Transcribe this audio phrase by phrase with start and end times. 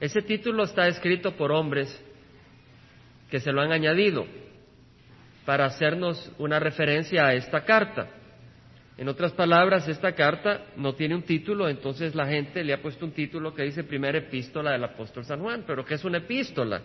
[0.00, 2.02] Ese título está escrito por hombres
[3.30, 4.26] que se lo han añadido
[5.44, 8.08] para hacernos una referencia a esta carta.
[8.98, 13.04] En otras palabras, esta carta no tiene un título, entonces la gente le ha puesto
[13.04, 15.64] un título que dice primera epístola del apóstol San Juan.
[15.66, 16.80] Pero ¿qué es una epístola?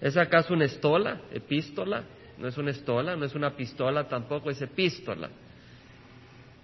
[0.00, 1.22] ¿Es acaso una estola?
[1.32, 2.04] ¿Epístola?
[2.38, 5.30] No es una estola, no es una pistola, tampoco es epístola.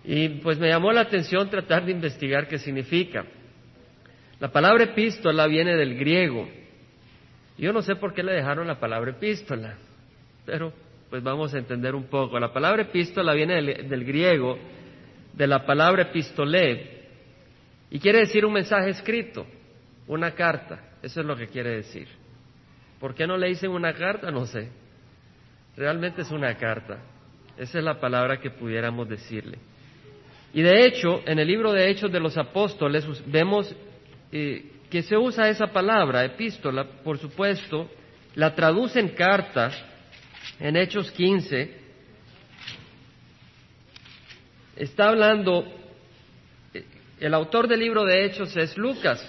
[0.05, 3.25] Y pues me llamó la atención tratar de investigar qué significa.
[4.43, 6.49] La palabra epístola viene del griego.
[7.57, 9.77] Yo no sé por qué le dejaron la palabra epístola,
[10.45, 10.73] pero
[11.09, 12.41] pues vamos a entender un poco.
[12.41, 14.59] La palabra epístola viene del, griego,
[15.33, 17.05] de la palabra epistolé,
[17.89, 19.47] y quiere decir un mensaje escrito,
[20.09, 20.91] una carta.
[21.05, 22.09] Eso es lo que quiere decir.
[22.99, 24.33] ¿Por qué no le dicen una carta?
[24.33, 24.71] No sé.
[25.77, 26.99] Realmente es una carta.
[27.57, 29.59] Esa es la palabra que pudiéramos decirle.
[30.53, 33.73] Y de hecho, en el libro de Hechos de los Apóstoles vemos
[34.33, 37.91] eh, que se usa esa palabra, epístola, por supuesto,
[38.35, 39.71] la traducen carta
[40.59, 41.81] en Hechos 15,
[44.77, 45.67] está hablando,
[47.21, 49.23] el autor del libro de Hechos es Lucas,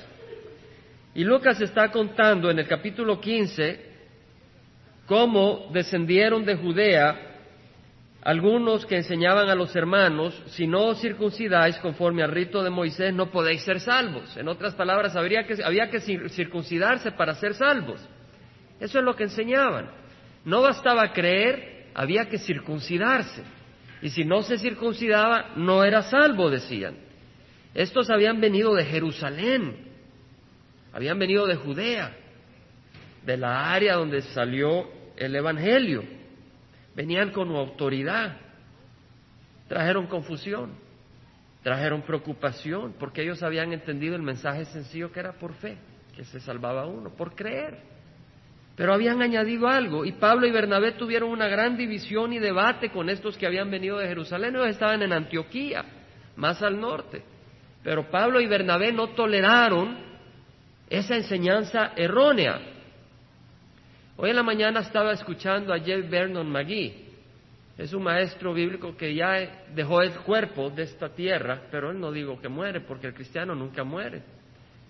[1.15, 3.91] y Lucas está contando en el capítulo 15
[5.05, 7.32] cómo descendieron de Judea
[8.23, 13.13] algunos que enseñaban a los hermanos, si no os circuncidáis conforme al rito de Moisés,
[13.13, 14.37] no podéis ser salvos.
[14.37, 17.99] En otras palabras, habría que, había que circuncidarse para ser salvos.
[18.79, 19.91] Eso es lo que enseñaban.
[20.45, 23.43] No bastaba creer, había que circuncidarse.
[24.01, 26.95] Y si no se circuncidaba, no era salvo, decían.
[27.73, 29.75] Estos habían venido de Jerusalén,
[30.93, 32.15] habían venido de Judea,
[33.25, 36.22] de la área donde salió el Evangelio.
[36.95, 38.37] Venían con autoridad,
[39.67, 40.71] trajeron confusión,
[41.63, 45.77] trajeron preocupación, porque ellos habían entendido el mensaje sencillo que era por fe,
[46.15, 47.79] que se salvaba uno, por creer.
[48.75, 53.09] Pero habían añadido algo y Pablo y Bernabé tuvieron una gran división y debate con
[53.09, 54.55] estos que habían venido de Jerusalén.
[54.55, 55.85] Ellos estaban en Antioquía,
[56.35, 57.23] más al norte.
[57.83, 59.97] Pero Pablo y Bernabé no toleraron
[60.89, 62.59] esa enseñanza errónea.
[64.15, 66.93] Hoy en la mañana estaba escuchando a Jeff Vernon McGee.
[67.79, 72.11] Es un maestro bíblico que ya dejó el cuerpo de esta tierra, pero él no
[72.11, 74.21] digo que muere, porque el cristiano nunca muere.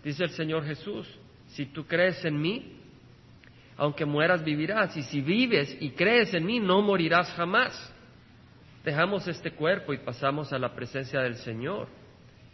[0.04, 1.08] Dice el Señor Jesús,
[1.48, 2.80] si tú crees en mí,
[3.78, 7.94] aunque mueras vivirás, y si vives y crees en mí, no morirás jamás.
[8.84, 11.88] Dejamos este cuerpo y pasamos a la presencia del Señor.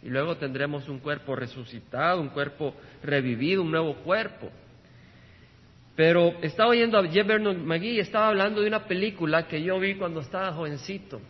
[0.04, 4.50] Y luego tendremos un cuerpo resucitado, un cuerpo revivido, un nuevo cuerpo.
[5.96, 9.78] Pero estaba oyendo a Jeff Vernon McGee y estaba hablando de una película que yo
[9.78, 11.20] vi cuando estaba jovencito,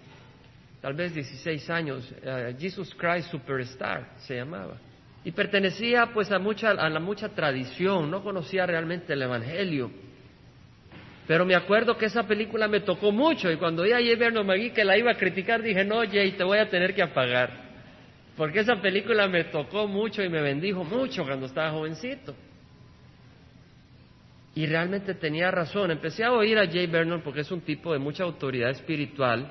[0.80, 4.76] tal vez 16 años, eh, Jesus Christ Superstar se llamaba
[5.24, 9.90] y pertenecía pues a, mucha, a la mucha tradición, no conocía realmente el Evangelio.
[11.26, 14.46] Pero me acuerdo que esa película me tocó mucho y cuando vi a Jay Vernon
[14.46, 17.70] McGee que la iba a criticar dije, no Jay, te voy a tener que apagar.
[18.36, 22.34] Porque esa película me tocó mucho y me bendijo mucho cuando estaba jovencito.
[24.54, 25.90] Y realmente tenía razón.
[25.90, 29.48] Empecé a oír a Jay Vernon porque es un tipo de mucha autoridad espiritual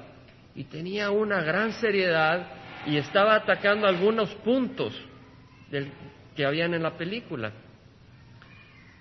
[0.55, 2.47] y tenía una gran seriedad
[2.85, 4.93] y estaba atacando algunos puntos
[6.35, 7.51] que habían en la película.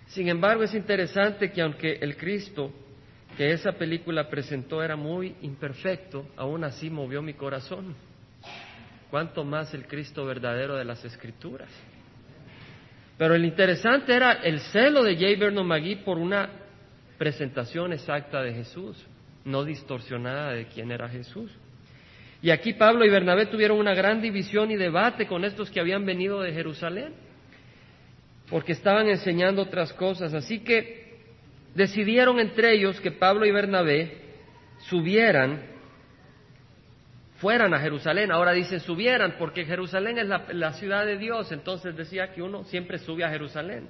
[0.06, 2.72] Sin embargo, es interesante que aunque el Cristo
[3.36, 7.94] que esa película presentó era muy imperfecto, aún así movió mi corazón.
[9.10, 11.70] Cuanto más el Cristo verdadero de las Escrituras.
[13.18, 15.38] Pero el interesante era el celo de J.
[15.38, 15.68] Vernon
[16.04, 16.48] por una
[17.18, 18.96] presentación exacta de Jesús,
[19.44, 21.50] no distorsionada de quién era Jesús.
[22.40, 26.06] Y aquí Pablo y Bernabé tuvieron una gran división y debate con estos que habían
[26.06, 27.12] venido de Jerusalén,
[28.48, 30.32] porque estaban enseñando otras cosas.
[30.32, 31.18] Así que
[31.74, 34.16] decidieron entre ellos que Pablo y Bernabé
[34.88, 35.60] subieran,
[37.38, 38.30] fueran a Jerusalén.
[38.30, 42.64] Ahora dicen subieran, porque Jerusalén es la, la ciudad de Dios, entonces decía que uno
[42.64, 43.88] siempre sube a Jerusalén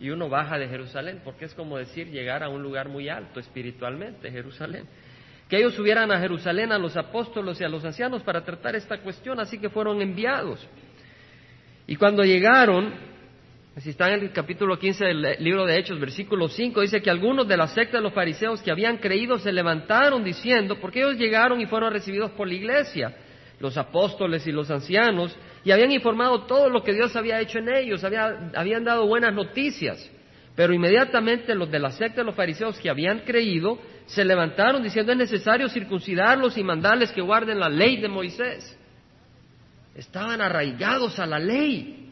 [0.00, 3.38] y uno baja de Jerusalén, porque es como decir llegar a un lugar muy alto
[3.38, 4.86] espiritualmente, Jerusalén
[5.48, 8.98] que ellos subieran a Jerusalén a los apóstoles y a los ancianos para tratar esta
[8.98, 10.66] cuestión, así que fueron enviados.
[11.86, 12.94] Y cuando llegaron,
[13.80, 17.48] si está en el capítulo 15 del libro de Hechos, versículo 5, dice que algunos
[17.48, 21.60] de la secta de los fariseos que habían creído se levantaron diciendo, porque ellos llegaron
[21.60, 23.16] y fueron recibidos por la iglesia,
[23.58, 27.74] los apóstoles y los ancianos, y habían informado todo lo que Dios había hecho en
[27.74, 30.08] ellos, habían dado buenas noticias.
[30.54, 33.76] Pero inmediatamente los de la secta de los fariseos que habían creído
[34.06, 38.78] se levantaron diciendo es necesario circuncidarlos y mandarles que guarden la ley de Moisés.
[39.96, 42.03] Estaban arraigados a la ley.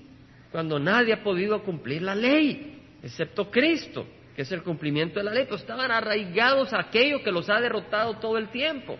[0.52, 4.06] Cuando nadie ha podido cumplir la ley, excepto Cristo,
[4.36, 7.58] que es el cumplimiento de la ley, pues estaban arraigados a aquello que los ha
[7.58, 8.98] derrotado todo el tiempo,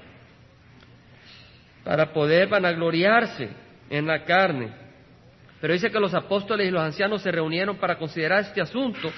[1.84, 3.50] para poder vanagloriarse
[3.90, 4.72] en la carne.
[5.60, 9.12] Pero dice que los apóstoles y los ancianos se reunieron para considerar este asunto.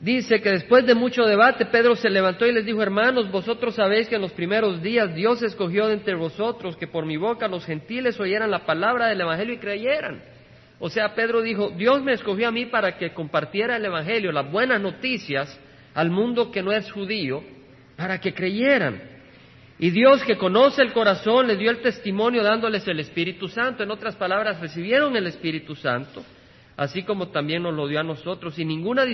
[0.00, 4.08] Dice que después de mucho debate, Pedro se levantó y les dijo, hermanos, vosotros sabéis
[4.08, 7.64] que en los primeros días Dios escogió de entre vosotros que por mi boca los
[7.64, 10.35] gentiles oyeran la palabra del Evangelio y creyeran.
[10.78, 14.50] O sea, Pedro dijo, Dios me escogió a mí para que compartiera el Evangelio, las
[14.50, 15.58] buenas noticias
[15.94, 17.42] al mundo que no es judío,
[17.96, 19.00] para que creyeran.
[19.78, 23.82] Y Dios que conoce el corazón les dio el testimonio dándoles el Espíritu Santo.
[23.82, 26.24] En otras palabras, recibieron el Espíritu Santo,
[26.76, 28.58] así como también nos lo dio a nosotros.
[28.58, 29.04] Y ninguna,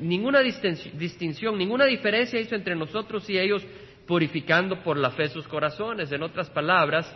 [0.00, 3.64] ninguna distinción, ninguna diferencia hizo entre nosotros y ellos,
[4.06, 6.10] purificando por la fe sus corazones.
[6.10, 7.12] En otras palabras,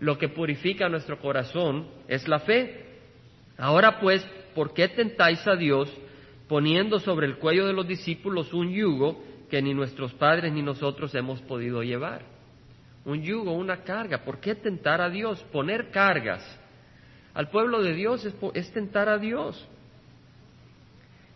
[0.00, 2.87] lo que purifica nuestro corazón es la fe.
[3.58, 5.92] Ahora pues, ¿por qué tentáis a Dios
[6.48, 11.14] poniendo sobre el cuello de los discípulos un yugo que ni nuestros padres ni nosotros
[11.14, 12.38] hemos podido llevar?
[13.08, 14.18] un yugo, una carga.
[14.18, 15.42] ¿Por qué tentar a Dios?
[15.50, 16.44] Poner cargas
[17.34, 18.24] al pueblo de Dios
[18.54, 19.66] es, tentar a Dios.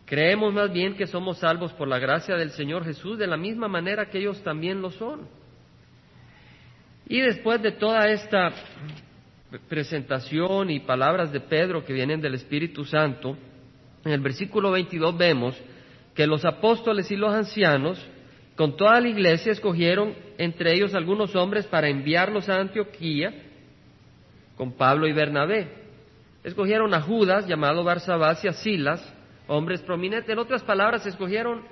[0.04, 3.68] Creemos más bien que somos salvos por la gracia del Señor Jesús de la misma
[3.68, 5.28] manera que ellos también lo son.
[7.06, 8.52] Y después de toda esta
[9.58, 13.36] presentación y palabras de Pedro que vienen del Espíritu Santo,
[14.04, 15.56] en el versículo 22 vemos
[16.14, 18.04] que los apóstoles y los ancianos
[18.56, 23.32] con toda la iglesia escogieron entre ellos algunos hombres para enviarlos a Antioquía
[24.56, 25.68] con Pablo y Bernabé.
[26.44, 29.14] Escogieron a Judas, llamado Barsabás, y a Silas,
[29.46, 30.28] hombres prominentes.
[30.28, 31.62] En otras palabras, escogieron,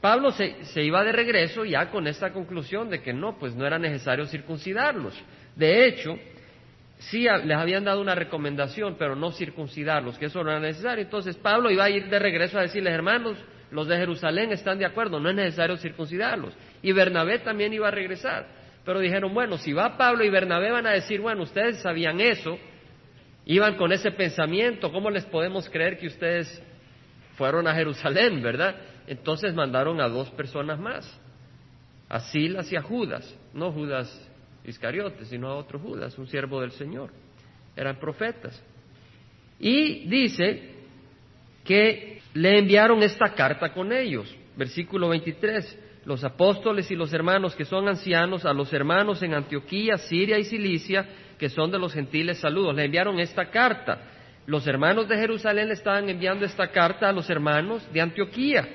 [0.00, 3.66] Pablo se, se iba de regreso ya con esta conclusión de que no, pues no
[3.66, 5.14] era necesario circuncidarlos.
[5.56, 6.16] De hecho,
[7.10, 11.04] sí les habían dado una recomendación, pero no circuncidarlos, que eso no era necesario.
[11.04, 13.36] Entonces Pablo iba a ir de regreso a decirles, hermanos,
[13.70, 16.54] los de Jerusalén están de acuerdo, no es necesario circuncidarlos.
[16.82, 18.46] Y Bernabé también iba a regresar.
[18.84, 22.58] Pero dijeron, bueno, si va Pablo y Bernabé van a decir, bueno, ustedes sabían eso,
[23.46, 26.62] iban con ese pensamiento, ¿cómo les podemos creer que ustedes
[27.36, 28.74] fueron a Jerusalén, verdad?
[29.06, 31.20] Entonces mandaron a dos personas más,
[32.08, 34.30] a Silas y a Judas, no Judas
[34.64, 37.10] Iscariote, sino a otro Judas, un siervo del Señor.
[37.74, 38.62] Eran profetas.
[39.58, 40.70] Y dice
[41.64, 44.34] que le enviaron esta carta con ellos.
[44.56, 45.78] Versículo 23.
[46.04, 50.44] Los apóstoles y los hermanos que son ancianos, a los hermanos en Antioquía, Siria y
[50.44, 51.06] Cilicia,
[51.38, 52.74] que son de los gentiles, saludos.
[52.74, 54.00] Le enviaron esta carta.
[54.46, 58.68] Los hermanos de Jerusalén le estaban enviando esta carta a los hermanos de Antioquía,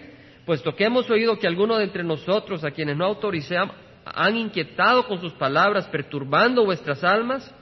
[0.45, 3.75] puesto que hemos oído que algunos de entre nosotros, a quienes no autorizamos,
[4.15, 7.53] han inquietado con sus palabras, perturbando vuestras almas,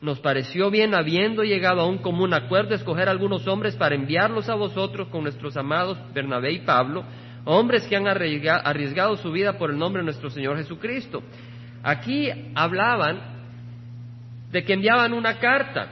[0.00, 4.54] nos pareció bien, habiendo llegado a un común acuerdo, escoger algunos hombres para enviarlos a
[4.54, 7.04] vosotros con nuestros amados Bernabé y Pablo,
[7.44, 11.22] hombres que han arriesgado su vida por el nombre de nuestro Señor Jesucristo.
[11.82, 13.36] Aquí hablaban
[14.50, 15.88] de que enviaban una carta,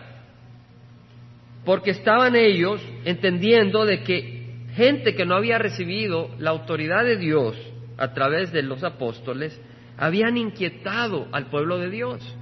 [1.64, 7.56] porque estaban ellos entendiendo de que gente que no había recibido la autoridad de Dios
[7.96, 9.58] a través de los apóstoles,
[9.96, 12.36] habían inquietado al pueblo de Dios.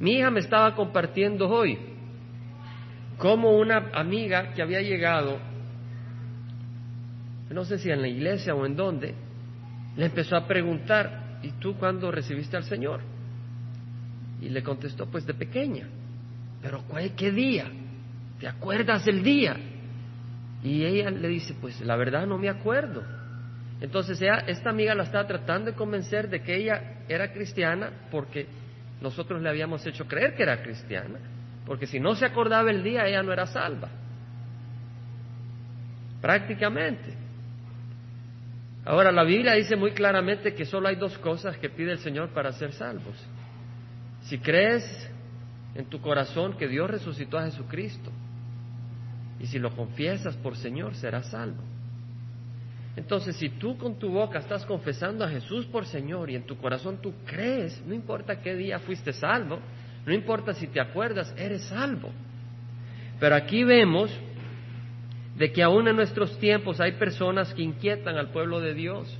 [0.00, 1.78] Mi hija me estaba compartiendo hoy
[3.18, 5.38] cómo una amiga que había llegado,
[7.50, 9.14] no sé si en la iglesia o en dónde,
[9.96, 13.00] le empezó a preguntar, ¿y tú cuándo recibiste al Señor?
[14.40, 15.86] Y le contestó, pues de pequeña.
[16.62, 16.82] Pero
[17.16, 17.70] ¿qué día?
[18.40, 19.56] ¿Te acuerdas del día?
[20.64, 23.04] Y ella le dice, pues la verdad no me acuerdo.
[23.82, 28.46] Entonces esta amiga la estaba tratando de convencer de que ella era cristiana porque
[29.00, 31.18] nosotros le habíamos hecho creer que era cristiana,
[31.66, 33.88] porque si no se acordaba el día, ella no era salva.
[36.20, 37.12] Prácticamente.
[38.84, 42.28] Ahora, la Biblia dice muy claramente que solo hay dos cosas que pide el Señor
[42.28, 43.16] para ser salvos.
[44.22, 45.10] Si crees
[45.74, 48.12] en tu corazón que Dios resucitó a Jesucristo,
[49.40, 51.71] y si lo confiesas por Señor, serás salvo.
[52.96, 56.58] Entonces, si tú con tu boca estás confesando a Jesús por Señor y en tu
[56.58, 59.60] corazón tú crees, no importa qué día fuiste salvo,
[60.04, 62.10] no importa si te acuerdas, eres salvo.
[63.18, 64.10] Pero aquí vemos
[65.36, 69.16] de que aún en nuestros tiempos hay personas que inquietan al pueblo de Dios,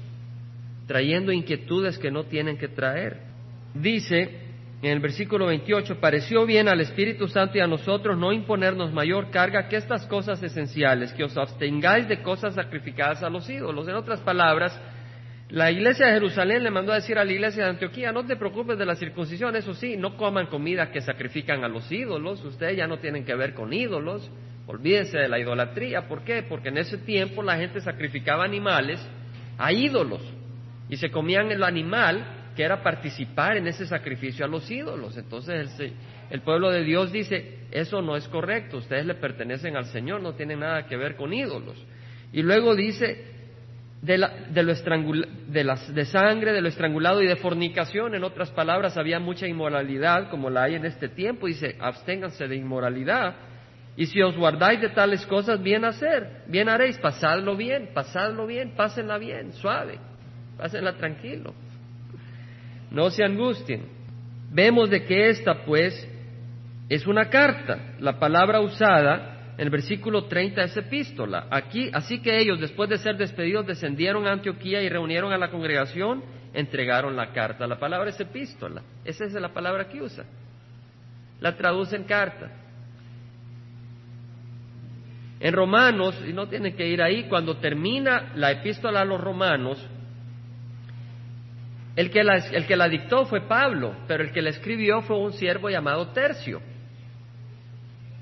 [0.86, 3.20] trayendo inquietudes que no tienen que traer.
[3.72, 4.51] Dice
[4.82, 9.30] en el versículo 28, pareció bien al Espíritu Santo y a nosotros no imponernos mayor
[9.30, 13.86] carga que estas cosas esenciales, que os abstengáis de cosas sacrificadas a los ídolos.
[13.86, 14.78] En otras palabras,
[15.50, 18.36] la iglesia de Jerusalén le mandó a decir a la iglesia de Antioquía, no te
[18.36, 22.76] preocupes de la circuncisión, eso sí, no coman comida que sacrifican a los ídolos, ustedes
[22.76, 24.30] ya no tienen que ver con ídolos,
[24.66, 26.08] Olvídense de la idolatría.
[26.08, 26.42] ¿Por qué?
[26.42, 29.04] Porque en ese tiempo la gente sacrificaba animales
[29.58, 30.22] a ídolos
[30.88, 35.16] y se comían el animal que era participar en ese sacrificio a los ídolos.
[35.16, 35.70] Entonces
[36.30, 40.34] el, pueblo de Dios dice, eso no es correcto, ustedes le pertenecen al Señor, no
[40.34, 41.76] tienen nada que ver con ídolos.
[42.32, 43.32] Y luego dice,
[44.02, 48.14] de, lo de, de sangre, de lo estrangulado y de fornicación.
[48.14, 51.46] En otras palabras, había mucha inmoralidad como la hay en este tiempo.
[51.46, 53.36] Dice, absténganse de inmoralidad.
[53.96, 58.74] Y si os guardáis de tales cosas, bien hacer, bien haréis, pasadlo bien, pasadlo bien,
[58.74, 59.98] pásenla bien, suave,
[60.56, 61.54] pásenla tranquilo.
[62.92, 63.86] No se angustien.
[64.50, 66.08] Vemos de que esta, pues,
[66.88, 67.94] es una carta.
[68.00, 71.46] La palabra usada en el versículo 30 es epístola.
[71.50, 75.50] Aquí, así que ellos, después de ser despedidos, descendieron a Antioquía y reunieron a la
[75.50, 76.22] congregación,
[76.52, 77.66] entregaron la carta.
[77.66, 78.82] La palabra es epístola.
[79.04, 80.24] Esa es la palabra que usa.
[81.40, 82.50] La traduce en carta.
[85.40, 89.84] En Romanos, y no tienen que ir ahí, cuando termina la epístola a los romanos,
[91.94, 95.18] el que, la, el que la dictó fue Pablo, pero el que la escribió fue
[95.18, 96.60] un siervo llamado Tercio.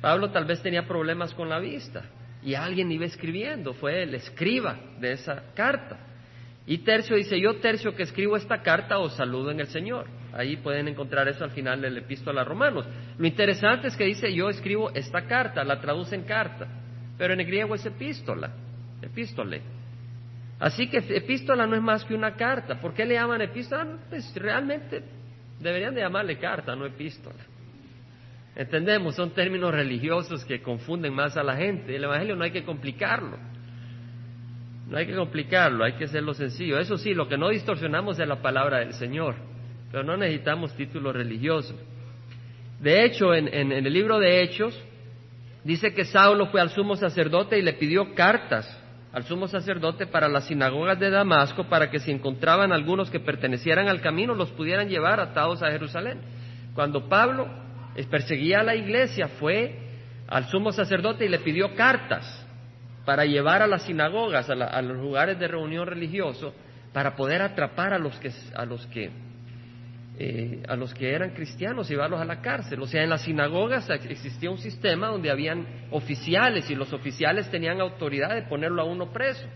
[0.01, 2.05] Pablo tal vez tenía problemas con la vista
[2.43, 5.99] y alguien iba escribiendo, fue el escriba de esa carta.
[6.67, 10.07] Y Tercio dice, yo Tercio que escribo esta carta os saludo en el Señor.
[10.33, 12.87] Ahí pueden encontrar eso al final del epístola a Romanos.
[13.19, 16.67] Lo interesante es que dice, yo escribo esta carta, la traduce en carta,
[17.19, 18.53] pero en el griego es epístola,
[19.03, 19.63] epístole.
[20.61, 22.79] Así que epístola no es más que una carta.
[22.79, 23.99] ¿Por qué le llaman epístola?
[24.11, 25.03] Pues realmente
[25.59, 27.39] deberían de llamarle carta, no epístola.
[28.55, 31.97] Entendemos, son términos religiosos que confunden más a la gente.
[31.97, 33.39] El Evangelio no hay que complicarlo.
[34.87, 36.79] No hay que complicarlo, hay que hacerlo sencillo.
[36.79, 39.37] Eso sí, lo que no distorsionamos es la palabra del Señor,
[39.91, 41.77] pero no necesitamos títulos religiosos.
[42.81, 44.79] De hecho, en, en el libro de Hechos,
[45.65, 48.80] dice que Saulo fue al sumo sacerdote y le pidió cartas
[49.13, 53.89] al sumo sacerdote para las sinagogas de Damasco para que si encontraban algunos que pertenecieran
[53.89, 56.21] al camino los pudieran llevar atados a Jerusalén.
[56.75, 57.49] Cuando Pablo
[58.11, 59.75] perseguía a la iglesia, fue
[60.29, 62.47] al sumo sacerdote y le pidió cartas
[63.05, 66.55] para llevar a las sinagogas, a, los lugares de reunión religioso,
[66.93, 69.11] para poder atrapar a los que, a los que,
[70.23, 72.83] eh, a los que eran cristianos llevarlos a la cárcel.
[72.83, 77.81] O sea, en las sinagogas existía un sistema donde habían oficiales y los oficiales tenían
[77.81, 79.47] autoridad de ponerlo a uno preso.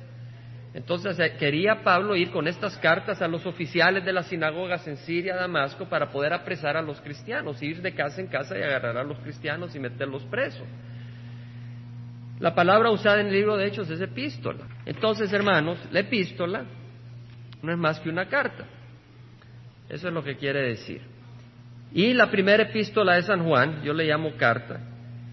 [0.73, 4.97] Entonces eh, quería Pablo ir con estas cartas a los oficiales de las sinagogas en
[4.97, 8.97] Siria, Damasco, para poder apresar a los cristianos, ir de casa en casa y agarrar
[8.97, 10.66] a los cristianos y meterlos presos.
[12.40, 14.66] La palabra usada en el libro de Hechos es epístola.
[14.87, 16.64] Entonces, hermanos, la epístola
[17.61, 18.64] no es más que una carta.
[19.88, 21.03] Eso es lo que quiere decir.
[21.93, 24.81] Y la primera epístola de San Juan, yo le llamo carta.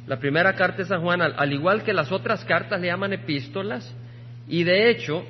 [0.08, 3.96] La primera carta de San Juan, al igual que las otras cartas le llaman epístolas,
[4.48, 5.26] y de hecho,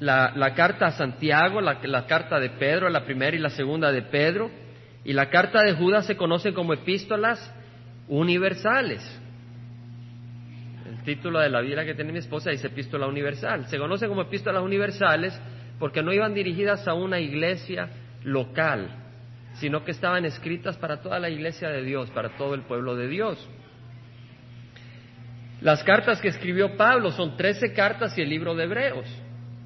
[0.00, 4.02] la, carta a Santiago, la, la, carta de Pedro, la primera y la segunda de
[4.02, 4.50] Pedro,
[5.04, 7.54] y la carta de Judas se conocen como epístolas
[8.08, 9.00] universales.
[10.88, 13.66] El título de la Biblia que tiene mi esposa dice epístola universal.
[13.66, 15.38] Se conocen como epístolas universales
[15.78, 17.88] porque no iban dirigidas a una iglesia
[18.24, 18.88] local,
[19.54, 23.08] sino que estaban escritas para toda la iglesia de Dios, para todo el pueblo de
[23.08, 23.48] Dios.
[25.60, 29.06] Las cartas que escribió Pablo son trece cartas y el libro de Hebreos.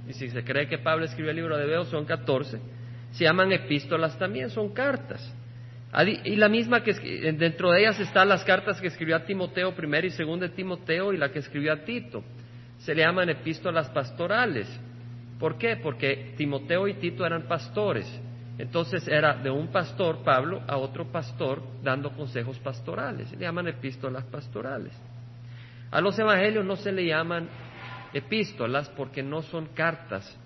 [0.08, 2.60] Y si se cree que Pablo escribió el libro de Hebreos son catorce.
[3.12, 5.34] Se llaman epístolas también, son cartas.
[6.25, 6.92] Y la misma que
[7.32, 11.14] dentro de ellas están las cartas que escribió a Timoteo primero y segundo de Timoteo
[11.14, 12.22] y la que escribió a Tito.
[12.78, 14.68] Se le llaman epístolas pastorales.
[15.38, 15.76] ¿Por qué?
[15.76, 18.06] Porque Timoteo y Tito eran pastores.
[18.58, 23.30] Entonces era de un pastor, Pablo, a otro pastor dando consejos pastorales.
[23.32, 24.92] Le llaman epístolas pastorales.
[25.90, 27.48] A los evangelios no se le llaman
[28.14, 30.38] epístolas porque no son cartas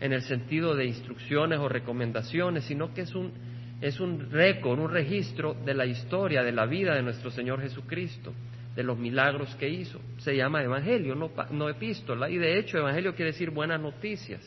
[0.00, 3.32] en el sentido de instrucciones o recomendaciones, sino que es un,
[3.80, 8.32] es un récord, un registro de la historia, de la vida de nuestro Señor Jesucristo,
[8.74, 10.00] de los milagros que hizo.
[10.18, 14.40] Se llama evangelio, no, no epístola, y de hecho evangelio quiere decir buenas noticias.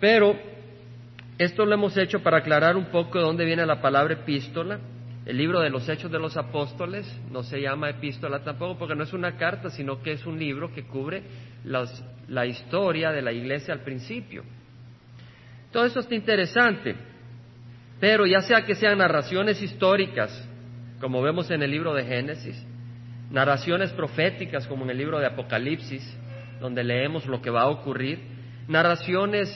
[0.00, 0.36] Pero
[1.38, 4.78] esto lo hemos hecho para aclarar un poco de dónde viene la palabra epístola
[5.26, 9.02] el libro de los Hechos de los Apóstoles no se llama epístola tampoco porque no
[9.02, 11.24] es una carta, sino que es un libro que cubre
[11.64, 14.44] la historia de la iglesia al principio.
[15.72, 16.94] Todo eso está interesante,
[17.98, 20.48] pero ya sea que sean narraciones históricas,
[21.00, 22.64] como vemos en el libro de Génesis,
[23.32, 26.08] narraciones proféticas, como en el libro de Apocalipsis,
[26.60, 28.20] donde leemos lo que va a ocurrir,
[28.68, 29.48] narraciones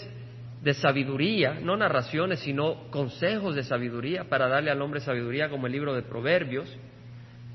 [0.62, 5.72] de sabiduría, no narraciones, sino consejos de sabiduría para darle al hombre sabiduría, como el
[5.72, 6.76] libro de Proverbios.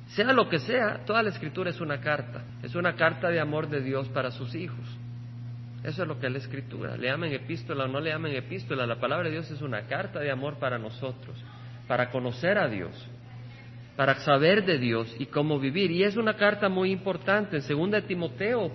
[0.07, 2.43] Sea lo que sea, toda la escritura es una carta.
[2.63, 4.85] Es una carta de amor de Dios para sus hijos.
[5.83, 6.97] Eso es lo que es la escritura.
[6.97, 10.19] Le amen epístola o no le amen epístola, la palabra de Dios es una carta
[10.19, 11.37] de amor para nosotros,
[11.87, 13.07] para conocer a Dios,
[13.95, 15.91] para saber de Dios y cómo vivir.
[15.91, 17.57] Y es una carta muy importante.
[17.57, 18.71] En 2 Timoteo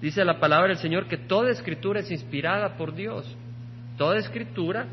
[0.00, 3.36] dice la palabra del Señor que toda escritura es inspirada por Dios.
[4.02, 4.84] Toda escritura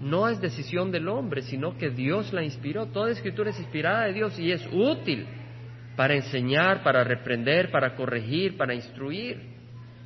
[0.00, 2.86] no es decisión del hombre, sino que Dios la inspiró.
[2.86, 5.26] Toda escritura es inspirada de Dios y es útil
[5.94, 9.38] para enseñar, para reprender, para corregir, para instruir,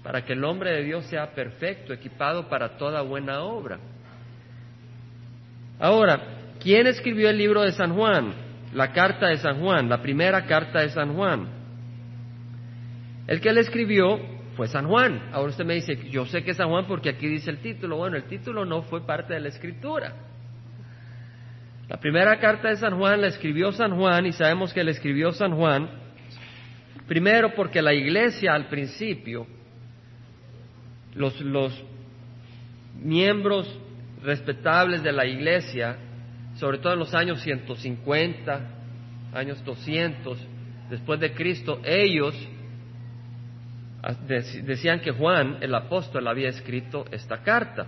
[0.03, 3.79] para que el hombre de Dios sea perfecto, equipado para toda buena obra.
[5.79, 6.21] Ahora,
[6.59, 8.35] ¿quién escribió el libro de San Juan?
[8.75, 11.47] La carta de San Juan, la primera carta de San Juan.
[13.29, 15.31] El que le escribió fue San Juan.
[15.33, 17.99] Ahora usted me dice, yo sé que es San Juan porque aquí dice el título.
[17.99, 20.15] Bueno, el título no fue parte de la escritura.
[21.89, 25.33] La primera carta de San Juan la escribió San Juan y sabemos que la escribió
[25.33, 25.89] San Juan
[27.07, 29.47] primero porque la iglesia al principio,
[31.15, 31.73] los, los
[33.01, 33.73] miembros
[34.23, 35.97] respetables de la iglesia,
[36.57, 38.71] sobre todo en los años 150,
[39.33, 40.39] años 200
[40.91, 42.35] después de Cristo, ellos
[44.27, 47.87] decían que Juan, el apóstol, había escrito esta carta.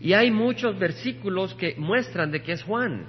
[0.00, 3.06] Y hay muchos versículos que muestran de que es Juan.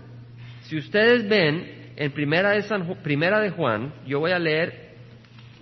[0.64, 2.64] Si ustedes ven en primera de,
[3.04, 4.90] primera de Juan, yo voy a leer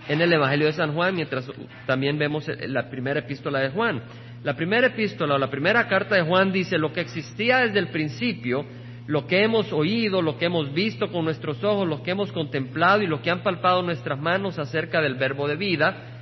[0.07, 1.49] en el Evangelio de San Juan, mientras
[1.85, 4.01] también vemos la primera epístola de Juan.
[4.43, 7.89] La primera epístola o la primera carta de Juan dice lo que existía desde el
[7.89, 8.65] principio,
[9.07, 13.01] lo que hemos oído, lo que hemos visto con nuestros ojos, lo que hemos contemplado
[13.01, 16.16] y lo que han palpado nuestras manos acerca del verbo de vida,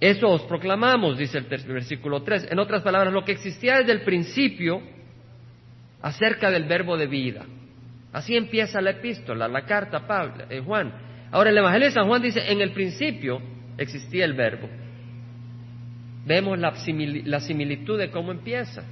[0.00, 2.48] eso os proclamamos, dice el versículo 3.
[2.50, 4.80] En otras palabras, lo que existía desde el principio
[6.00, 7.44] acerca del verbo de vida.
[8.10, 10.92] Así empieza la epístola, la carta Pablo, eh, Juan.
[11.30, 13.40] Ahora el Evangelio de San Juan dice, en el principio
[13.76, 14.68] existía el verbo.
[16.24, 16.74] Vemos la,
[17.24, 18.82] la similitud de cómo empieza.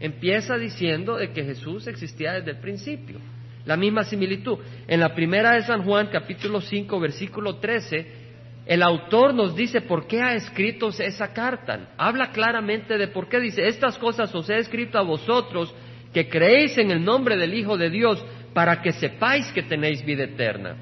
[0.00, 3.20] Empieza diciendo de que Jesús existía desde el principio.
[3.66, 4.58] La misma similitud.
[4.88, 8.23] En la primera de San Juan, capítulo 5, versículo 13,
[8.66, 11.90] el autor nos dice por qué ha escrito esa carta.
[11.98, 15.74] Habla claramente de por qué dice, estas cosas os he escrito a vosotros
[16.14, 18.24] que creéis en el nombre del Hijo de Dios
[18.54, 20.76] para que sepáis que tenéis vida eterna.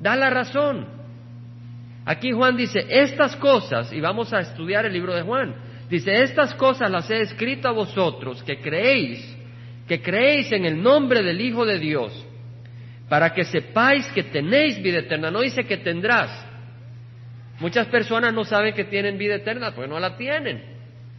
[0.00, 0.86] Da la razón.
[2.04, 5.54] Aquí Juan dice, estas cosas, y vamos a estudiar el libro de Juan,
[5.90, 9.36] dice, estas cosas las he escrito a vosotros que creéis,
[9.88, 12.26] que creéis en el nombre del Hijo de Dios,
[13.08, 15.30] para que sepáis que tenéis vida eterna.
[15.30, 16.47] No dice que tendrás,
[17.60, 20.62] Muchas personas no saben que tienen vida eterna, porque no la tienen,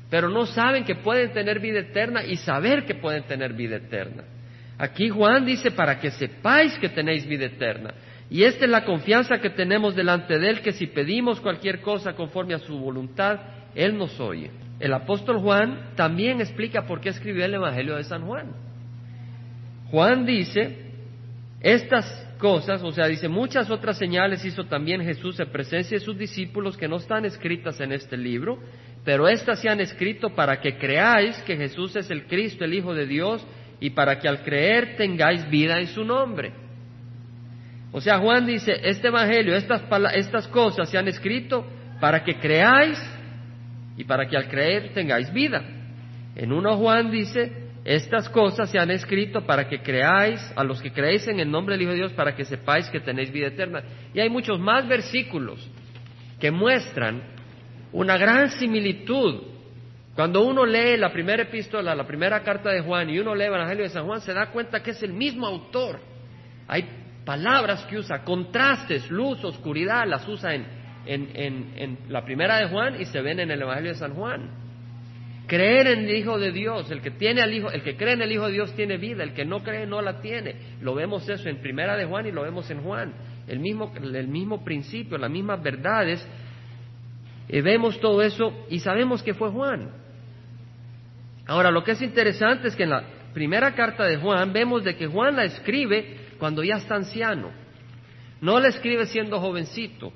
[0.10, 4.24] pero no saben que pueden tener vida eterna y saber que pueden tener vida eterna.
[4.78, 7.94] Aquí Juan dice para que sepáis que tenéis vida eterna.
[8.30, 12.14] Y esta es la confianza que tenemos delante de Él, que si pedimos cualquier cosa
[12.14, 13.40] conforme a su voluntad,
[13.76, 14.52] Él nos oye.
[14.80, 18.54] El apóstol Juan también explica por qué escribió el Evangelio de San Juan.
[19.92, 20.78] Juan dice,
[21.60, 26.18] estas cosas, o sea, dice, muchas otras señales hizo también Jesús en presencia de sus
[26.18, 28.58] discípulos que no están escritas en este libro,
[29.04, 32.96] pero estas se han escrito para que creáis que Jesús es el Cristo, el Hijo
[32.96, 33.46] de Dios,
[33.80, 36.52] y para que al creer tengáis vida en su nombre.
[37.92, 41.66] O sea, Juan dice, este Evangelio, estas, estas cosas se han escrito
[42.00, 43.00] para que creáis
[43.98, 45.62] y para que al creer tengáis vida.
[46.36, 50.92] En uno Juan dice, estas cosas se han escrito para que creáis, a los que
[50.92, 53.84] creéis en el nombre del Hijo de Dios, para que sepáis que tenéis vida eterna.
[54.14, 55.66] Y hay muchos más versículos
[56.40, 57.22] que muestran
[57.92, 59.44] una gran similitud.
[60.14, 63.54] Cuando uno lee la primera epístola, la primera carta de Juan, y uno lee el
[63.54, 66.00] Evangelio de San Juan, se da cuenta que es el mismo autor.
[66.68, 66.86] Hay
[67.26, 70.66] palabras que usa, contrastes, luz, oscuridad, las usa en,
[71.06, 74.69] en la primera de Juan y se ven en el Evangelio de San Juan.
[75.50, 78.22] Creer en el Hijo de Dios, el que tiene al Hijo, el que cree en
[78.22, 80.78] el Hijo de Dios tiene vida, el que no cree no la tiene.
[80.80, 83.16] Lo vemos eso en Primera de Juan y lo vemos en Juan.
[83.48, 86.24] El mismo, el mismo principio, las mismas verdades.
[87.48, 89.90] Vemos todo eso y sabemos que fue Juan.
[91.48, 94.96] Ahora, lo que es interesante es que en la primera carta de Juan vemos de
[94.96, 97.50] que Juan la escribe cuando ya está anciano.
[98.40, 100.14] No la escribe siendo jovencito,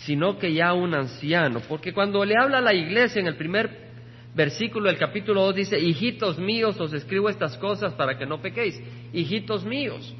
[0.00, 1.60] sino que ya un anciano.
[1.66, 3.89] Porque cuando le habla a la iglesia en el primer
[4.34, 8.80] versículo del capítulo 2 dice, hijitos míos, os escribo estas cosas para que no pequéis.
[9.12, 10.14] Hijitos míos,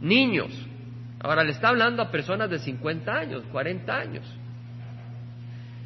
[0.00, 0.52] niños.
[1.20, 4.24] Ahora le está hablando a personas de 50 años, 40 años.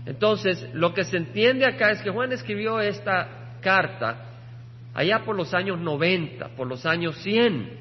[0.06, 4.26] Entonces, lo que se entiende acá es que Juan escribió esta carta
[4.94, 7.78] allá por los años 90, por los años 100.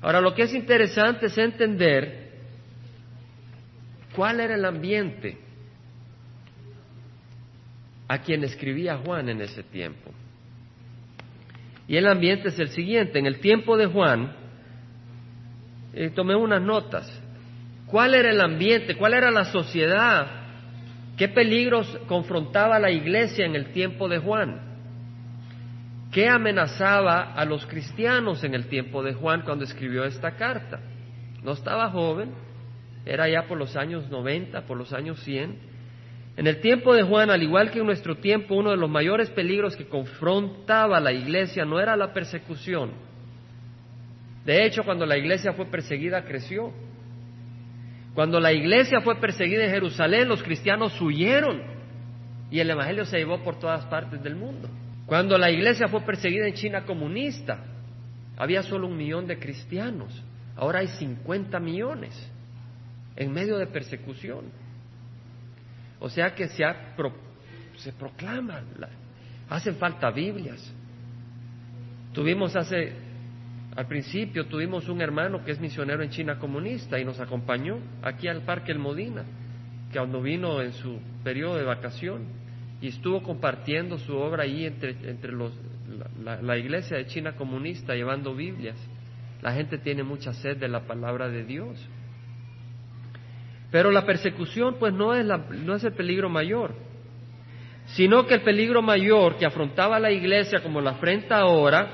[0.00, 2.28] Ahora, lo que es interesante es entender
[4.14, 5.47] cuál era el ambiente
[8.08, 10.10] a quien escribía Juan en ese tiempo.
[11.86, 13.18] Y el ambiente es el siguiente.
[13.18, 14.32] En el tiempo de Juan,
[15.94, 17.22] eh, tomé unas notas.
[17.86, 18.96] ¿Cuál era el ambiente?
[18.96, 20.26] ¿Cuál era la sociedad?
[21.16, 24.60] ¿Qué peligros confrontaba la iglesia en el tiempo de Juan?
[26.12, 30.80] ¿Qué amenazaba a los cristianos en el tiempo de Juan cuando escribió esta carta?
[31.42, 32.30] No estaba joven,
[33.04, 35.67] era ya por los años 90, por los años 100.
[36.38, 39.28] En el tiempo de Juan, al igual que en nuestro tiempo, uno de los mayores
[39.28, 42.92] peligros que confrontaba la iglesia no era la persecución.
[44.44, 46.72] De hecho, cuando la iglesia fue perseguida, creció.
[48.14, 51.60] Cuando la iglesia fue perseguida en Jerusalén, los cristianos huyeron
[52.52, 54.70] y el Evangelio se llevó por todas partes del mundo.
[55.06, 57.64] Cuando la iglesia fue perseguida en China comunista,
[58.36, 60.22] había solo un millón de cristianos.
[60.54, 62.14] Ahora hay 50 millones
[63.16, 64.67] en medio de persecución.
[66.00, 66.64] O sea que se,
[67.76, 68.64] se proclaman,
[69.48, 70.74] hacen falta Biblias.
[72.12, 72.92] Tuvimos hace,
[73.76, 78.28] al principio, tuvimos un hermano que es misionero en China comunista y nos acompañó aquí
[78.28, 79.24] al Parque El Modina,
[79.92, 82.26] que cuando vino en su periodo de vacación
[82.80, 85.52] y estuvo compartiendo su obra ahí entre, entre los,
[86.22, 88.76] la iglesia de China comunista llevando Biblias.
[89.42, 91.78] La gente tiene mucha sed de la palabra de Dios.
[93.70, 96.74] Pero la persecución pues no es, no es el peligro mayor,
[97.86, 101.88] sino que el peligro mayor que afrontaba la iglesia como la afrenta ahora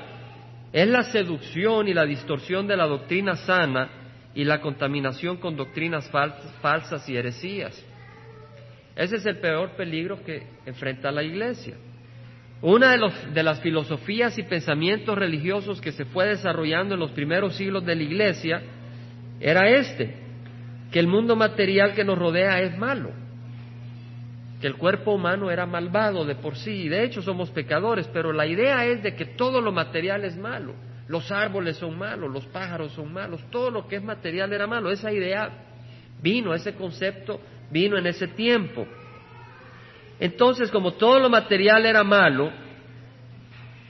[0.71, 3.89] es la seducción y la distorsión de la doctrina sana
[4.33, 6.09] y la contaminación con doctrinas
[6.61, 7.85] falsas y heresías.
[8.95, 11.75] Ese es el peor peligro que enfrenta la iglesia.
[12.61, 17.55] Una de, de, las filosofías y pensamientos religiosos que se fue desarrollando en los primeros
[17.55, 18.61] siglos de la iglesia
[19.39, 20.24] era este,
[20.91, 23.11] que el mundo material que nos rodea es malo,
[24.61, 28.31] que el cuerpo humano era malvado de por sí, y de hecho somos pecadores, pero
[28.31, 30.73] la idea es de que todo lo material es malo,
[31.07, 34.91] los árboles son malos, los pájaros son malos, todo lo que es material era malo,
[34.91, 35.49] esa idea
[36.21, 38.87] vino, ese concepto vino en ese tiempo.
[40.19, 42.51] Entonces, como todo lo material era malo,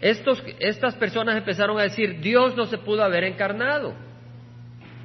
[0.01, 3.93] estos, estas personas empezaron a decir, Dios no se pudo haber encarnado.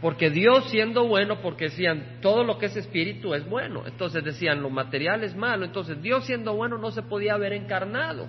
[0.01, 3.87] Porque Dios siendo bueno, porque decían, todo lo que es espíritu es bueno.
[3.87, 5.67] Entonces decían, lo material es malo.
[5.67, 8.27] Entonces Dios siendo bueno no se podía haber encarnado.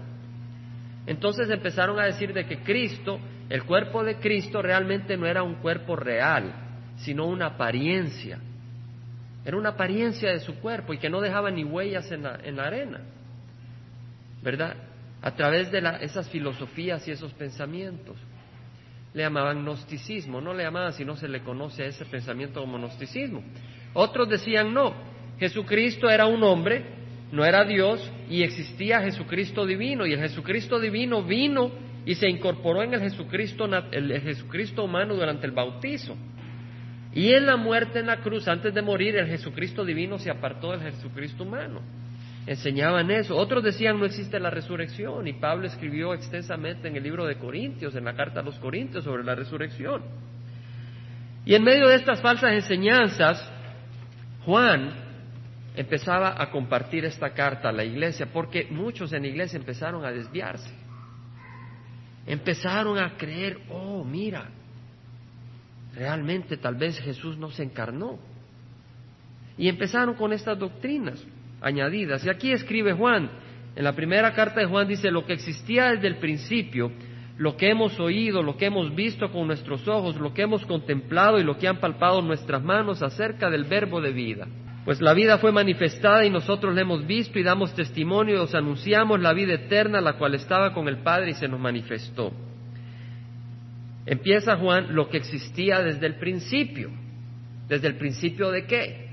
[1.05, 5.55] Entonces empezaron a decir de que Cristo, el cuerpo de Cristo realmente no era un
[5.55, 6.53] cuerpo real,
[6.97, 8.39] sino una apariencia.
[9.45, 12.57] Era una apariencia de su cuerpo y que no dejaba ni huellas en la, en
[12.57, 12.99] la arena.
[14.43, 14.75] ¿Verdad?
[15.21, 18.17] A través de esas filosofías y esos pensamientos
[19.13, 22.77] le llamaban gnosticismo, no le llamaban si no se le conoce a ese pensamiento como
[22.77, 23.43] gnosticismo.
[23.93, 24.93] Otros decían no,
[25.39, 26.83] Jesucristo era un hombre,
[27.31, 31.71] no era Dios y existía Jesucristo divino y el Jesucristo divino vino
[32.05, 36.15] y se incorporó en el Jesucristo, el Jesucristo humano durante el bautizo.
[37.13, 40.71] Y en la muerte en la cruz, antes de morir, el Jesucristo divino se apartó
[40.71, 41.81] del Jesucristo humano
[42.45, 43.35] enseñaban eso.
[43.35, 47.95] Otros decían no existe la resurrección y Pablo escribió extensamente en el libro de Corintios,
[47.95, 50.03] en la carta a los Corintios sobre la resurrección.
[51.45, 53.47] Y en medio de estas falsas enseñanzas,
[54.45, 54.91] Juan
[55.75, 60.11] empezaba a compartir esta carta a la iglesia porque muchos en la iglesia empezaron a
[60.11, 60.71] desviarse.
[62.27, 64.49] Empezaron a creer, oh, mira,
[65.95, 68.19] realmente tal vez Jesús no se encarnó.
[69.57, 71.23] Y empezaron con estas doctrinas
[71.61, 72.25] añadidas.
[72.25, 73.29] Y aquí escribe Juan,
[73.75, 76.91] en la primera carta de Juan dice, lo que existía desde el principio,
[77.37, 81.39] lo que hemos oído, lo que hemos visto con nuestros ojos, lo que hemos contemplado
[81.39, 84.47] y lo que han palpado nuestras manos acerca del verbo de vida.
[84.83, 88.55] Pues la vida fue manifestada y nosotros la hemos visto y damos testimonio y os
[88.55, 92.33] anunciamos la vida eterna, la cual estaba con el Padre y se nos manifestó.
[94.05, 96.89] Empieza Juan lo que existía desde el principio.
[97.67, 99.10] ¿Desde el principio de qué?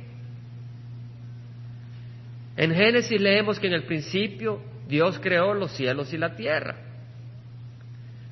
[2.58, 6.74] En Génesis leemos que en el principio Dios creó los cielos y la tierra.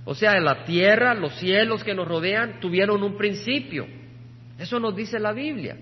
[0.04, 3.86] O sea, la tierra, los cielos que nos rodean tuvieron un principio.
[4.58, 5.76] Eso nos dice la Biblia.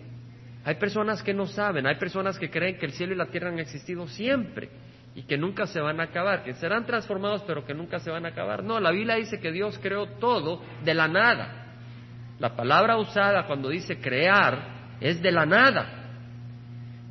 [0.62, 3.48] Hay personas que no saben, hay personas que creen que el cielo y la tierra
[3.48, 4.68] han existido siempre
[5.14, 8.26] y que nunca se van a acabar, que serán transformados pero que nunca se van
[8.26, 8.62] a acabar.
[8.62, 11.76] No, la Biblia dice que Dios creó todo de la nada.
[12.40, 16.10] La palabra usada cuando dice crear es de la nada.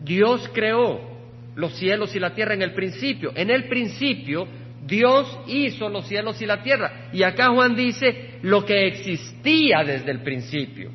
[0.03, 1.12] Dios creó
[1.55, 3.31] los cielos y la tierra en el principio.
[3.35, 4.47] En el principio
[4.85, 7.09] Dios hizo los cielos y la tierra.
[7.13, 10.91] Y acá Juan dice, lo que existía desde el principio.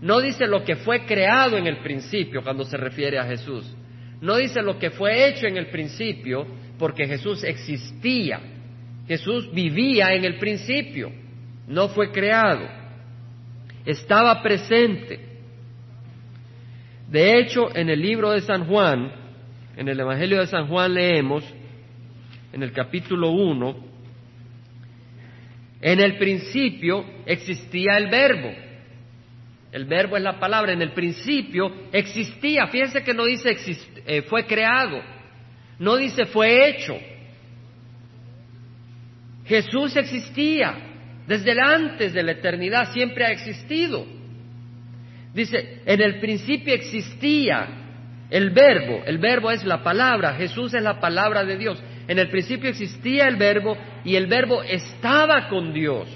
[0.00, 3.64] No dice lo que fue creado en el principio cuando se refiere a Jesús.
[4.20, 6.46] No dice lo que fue hecho en el principio
[6.78, 8.40] porque Jesús existía.
[9.06, 11.10] Jesús vivía en el principio,
[11.66, 12.68] no fue creado.
[13.84, 15.20] Estaba presente.
[17.08, 19.10] De hecho, en el libro de San Juan,
[19.78, 21.44] en el Evangelio de San Juan leemos,
[22.52, 23.76] en el capítulo 1,
[25.80, 28.52] en el principio existía el verbo.
[29.70, 30.72] El verbo es la palabra.
[30.72, 32.66] En el principio existía.
[32.66, 33.56] Fíjense que no dice
[34.04, 35.00] eh, fue creado.
[35.78, 36.98] No dice fue hecho.
[39.46, 40.74] Jesús existía.
[41.28, 44.04] Desde antes de la eternidad siempre ha existido.
[45.32, 47.87] Dice, en el principio existía
[48.30, 49.02] el verbo.
[49.06, 50.34] El verbo es la palabra.
[50.34, 51.82] Jesús es la palabra de Dios.
[52.06, 56.08] En el principio existía el verbo y el verbo estaba con Dios.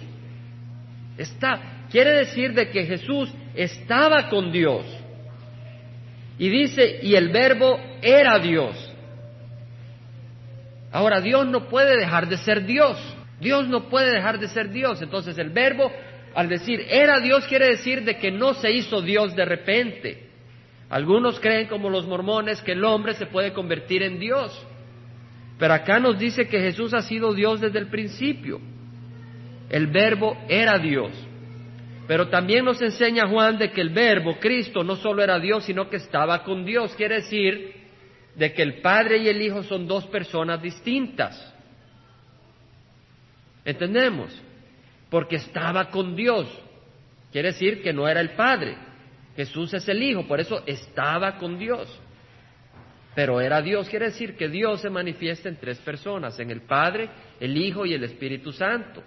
[1.16, 4.84] Está, quiere decir de que Jesús estaba con Dios.
[6.38, 8.92] Y dice, y el verbo era Dios.
[10.90, 12.98] Ahora, Dios no puede dejar de ser Dios.
[13.40, 15.00] Dios no puede dejar de ser Dios.
[15.00, 15.90] Entonces, el verbo,
[16.34, 20.31] al decir era Dios, quiere decir de que no se hizo Dios de repente.
[20.92, 24.52] Algunos creen, como los mormones, que el hombre se puede convertir en Dios.
[25.58, 28.60] Pero acá nos dice que Jesús ha sido Dios desde el principio.
[29.70, 31.10] El verbo era Dios.
[32.06, 35.88] Pero también nos enseña Juan de que el verbo, Cristo, no solo era Dios, sino
[35.88, 36.94] que estaba con Dios.
[36.94, 37.72] Quiere decir
[38.34, 41.54] de que el Padre y el Hijo son dos personas distintas.
[43.64, 44.38] ¿Entendemos?
[45.08, 46.46] Porque estaba con Dios.
[47.32, 48.91] Quiere decir que no era el Padre.
[49.36, 52.00] Jesús es el Hijo, por eso estaba con Dios
[53.14, 53.88] pero era Dios.
[53.88, 57.94] Quiere decir que Dios se manifiesta en tres personas, en el Padre, el Hijo y
[57.94, 59.02] el Espíritu Santo.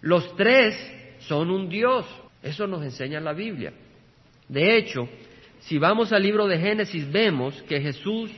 [0.00, 0.76] Los tres
[1.20, 2.06] son un Dios.
[2.42, 3.72] Eso nos enseña la Biblia.
[4.48, 5.08] De hecho,
[5.60, 8.30] si vamos al libro de Génesis, vemos que Jesús,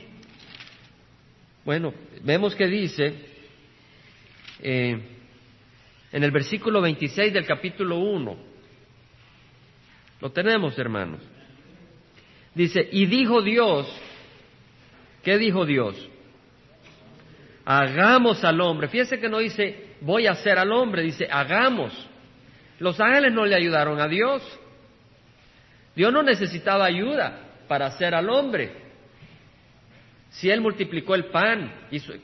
[1.63, 3.13] bueno, vemos que dice
[4.61, 5.01] eh,
[6.11, 8.52] en el versículo 26 del capítulo 1,
[10.23, 11.21] lo tenemos, hermanos.
[12.55, 13.85] Dice, y dijo Dios,
[15.23, 15.95] ¿Qué dijo Dios?
[17.65, 18.89] Hagamos al hombre.
[18.89, 21.93] Fíjese que no dice voy a hacer al hombre, dice hagamos.
[22.79, 24.43] Los ángeles no le ayudaron a Dios.
[25.95, 28.73] Dios no necesitaba ayuda para hacer al hombre.
[30.31, 31.71] Si Él multiplicó el pan,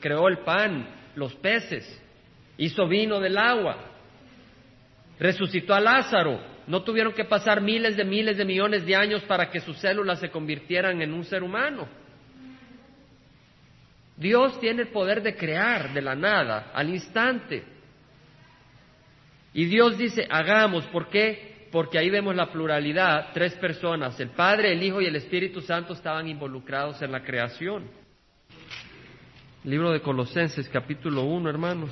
[0.00, 2.02] creó el pan, los peces,
[2.58, 3.76] hizo vino del agua,
[5.18, 9.50] resucitó a Lázaro, no tuvieron que pasar miles de miles de millones de años para
[9.50, 11.88] que sus células se convirtieran en un ser humano.
[14.16, 17.64] Dios tiene el poder de crear de la nada, al instante.
[19.52, 21.66] Y Dios dice, hagamos, ¿por qué?
[21.72, 25.94] Porque ahí vemos la pluralidad, tres personas, el Padre, el Hijo y el Espíritu Santo
[25.94, 27.90] estaban involucrados en la creación.
[29.64, 31.90] Libro de Colosenses, capítulo 1, hermanos.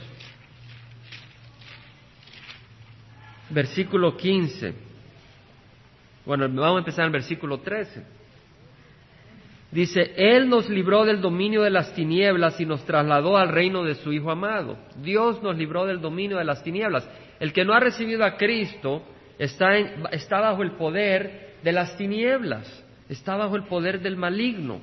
[3.50, 4.74] Versículo 15.
[6.26, 8.04] Bueno, vamos a empezar en el versículo 13.
[9.70, 13.94] Dice, Él nos libró del dominio de las tinieblas y nos trasladó al reino de
[13.96, 14.78] su Hijo amado.
[15.02, 17.08] Dios nos libró del dominio de las tinieblas.
[17.38, 19.02] El que no ha recibido a Cristo
[19.38, 19.76] está,
[20.10, 24.80] está bajo el poder de las tinieblas, está bajo el poder del maligno.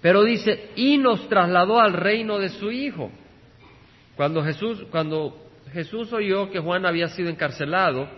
[0.00, 3.10] Pero dice, y nos trasladó al reino de su Hijo.
[4.14, 8.08] Cuando Jesús, cuando Jesús oyó que Juan había sido encarcelado,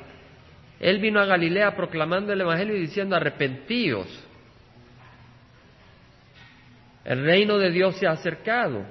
[0.81, 4.07] él vino a Galilea proclamando el Evangelio y diciendo, arrepentíos
[7.09, 8.85] el reino de Dios se ha acercado.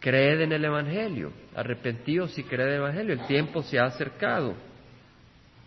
[0.00, 1.30] Creed en el Evangelio.
[1.54, 3.12] Arrepentíos y creed en el Evangelio.
[3.12, 4.54] El tiempo se ha acercado.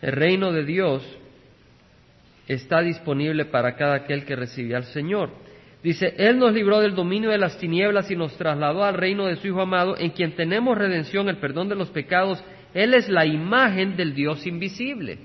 [0.02, 1.04] El reino de Dios
[2.48, 5.30] está disponible para cada aquel que recibe al Señor.
[5.84, 9.36] Dice, Él nos libró del dominio de las tinieblas y nos trasladó al reino de
[9.36, 12.42] su Hijo amado, en quien tenemos redención, el perdón de los pecados.
[12.74, 15.20] Él es la imagen del Dios invisible.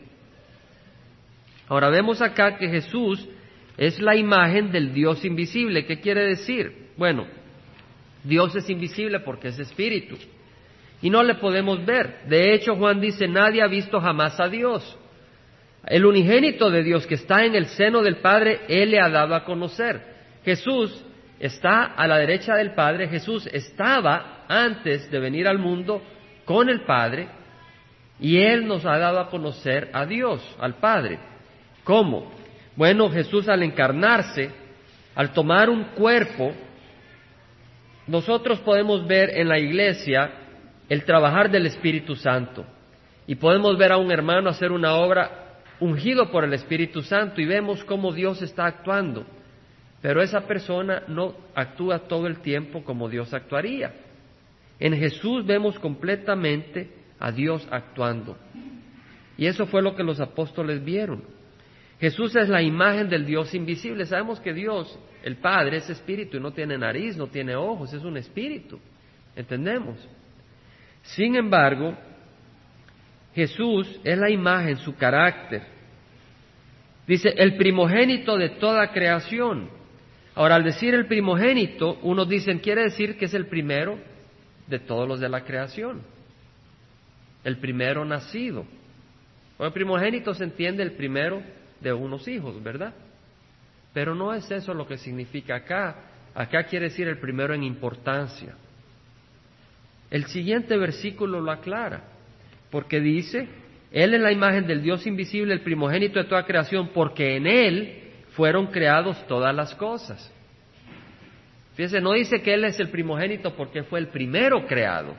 [1.68, 3.28] Ahora vemos acá que Jesús
[3.76, 5.86] es la imagen del Dios invisible.
[5.86, 6.88] ¿Qué quiere decir?
[6.96, 7.26] Bueno,
[8.24, 10.16] Dios es invisible porque es espíritu
[11.00, 12.22] y no le podemos ver.
[12.26, 14.98] De hecho, Juan dice, nadie ha visto jamás a Dios.
[15.86, 19.36] El unigénito de Dios que está en el seno del Padre, Él le ha dado
[19.36, 20.17] a conocer.
[20.48, 21.04] Jesús
[21.38, 26.02] está a la derecha del Padre, Jesús estaba antes de venir al mundo
[26.46, 27.28] con el Padre
[28.18, 31.18] y Él nos ha dado a conocer a Dios, al Padre.
[31.84, 32.32] ¿Cómo?
[32.76, 34.50] Bueno, Jesús al encarnarse,
[35.14, 36.54] al tomar un cuerpo,
[38.06, 40.30] nosotros podemos ver en la iglesia
[40.88, 42.64] el trabajar del Espíritu Santo.
[43.26, 47.44] Y podemos ver a un hermano hacer una obra ungido por el Espíritu Santo y
[47.44, 49.26] vemos cómo Dios está actuando.
[50.00, 53.92] Pero esa persona no actúa todo el tiempo como Dios actuaría.
[54.78, 58.36] En Jesús vemos completamente a Dios actuando.
[59.36, 61.22] Y eso fue lo que los apóstoles vieron.
[62.00, 64.06] Jesús es la imagen del Dios invisible.
[64.06, 68.04] Sabemos que Dios, el Padre, es espíritu y no tiene nariz, no tiene ojos, es
[68.04, 68.78] un espíritu.
[69.34, 69.96] ¿Entendemos?
[71.02, 71.96] Sin embargo,
[73.34, 75.62] Jesús es la imagen, su carácter.
[77.06, 79.77] Dice, el primogénito de toda creación.
[80.38, 83.98] Ahora, al decir el primogénito, unos dicen, quiere decir que es el primero
[84.68, 86.00] de todos los de la creación.
[87.42, 88.64] El primero nacido.
[89.58, 91.42] O el primogénito se entiende el primero
[91.80, 92.94] de unos hijos, ¿verdad?
[93.92, 96.04] Pero no es eso lo que significa acá.
[96.36, 98.54] Acá quiere decir el primero en importancia.
[100.08, 102.04] El siguiente versículo lo aclara,
[102.70, 103.48] porque dice,
[103.90, 108.07] Él es la imagen del Dios invisible, el primogénito de toda creación, porque en Él
[108.38, 110.32] fueron creados todas las cosas.
[111.74, 115.16] Fíjese, no dice que Él es el primogénito porque fue el primero creado,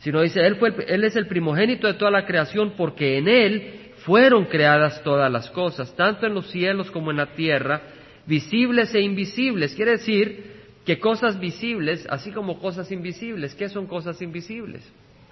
[0.00, 3.92] sino dice, Él, fue él es el primogénito de toda la creación porque en Él
[3.98, 7.80] fueron creadas todas las cosas, tanto en los cielos como en la tierra,
[8.26, 9.76] visibles e invisibles.
[9.76, 13.54] Quiere decir que cosas visibles, así como cosas invisibles.
[13.54, 14.82] ¿Qué son cosas invisibles?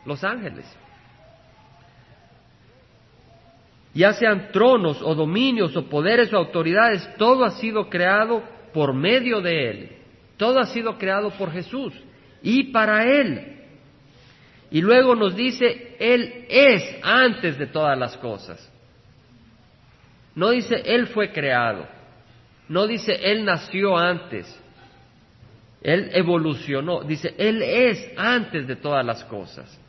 [0.05, 0.65] Los ángeles.
[3.97, 8.43] Ya sean tronos o dominios o poderes o autoridades, todo ha sido creado
[8.75, 9.97] por medio de Él.
[10.37, 11.95] Todo ha sido creado por Jesús
[12.43, 13.57] y para Él.
[14.71, 18.71] Y luego nos dice, Él es antes de todas las cosas.
[20.35, 21.87] No dice, Él fue creado.
[22.69, 24.47] No dice, Él nació antes.
[25.81, 27.03] Él evolucionó.
[27.03, 29.81] Dice, Él es antes de todas las cosas.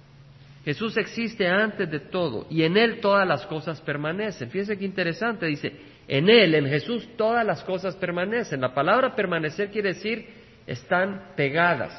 [0.67, 4.49] Jesús existe antes de todo y en Él todas las cosas permanecen.
[4.49, 5.45] Fíjense qué interesante.
[5.45, 5.71] Dice,
[6.09, 8.59] en Él, en Jesús, todas las cosas permanecen.
[8.59, 10.27] La palabra permanecer quiere decir
[10.67, 11.93] están pegadas.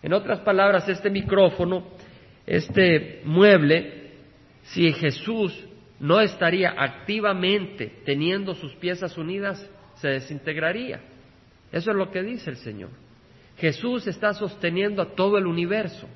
[0.00, 1.88] En otras palabras, este micrófono,
[2.46, 4.12] este mueble,
[4.62, 5.66] si Jesús
[5.98, 11.00] no estaría activamente teniendo sus piezas unidas, se desintegraría.
[11.72, 12.90] Eso es lo que dice el Señor.
[13.56, 16.08] Jesús está sosteniendo a todo el universo.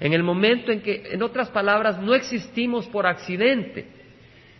[0.00, 3.86] En el momento en que, en otras palabras, no existimos por accidente.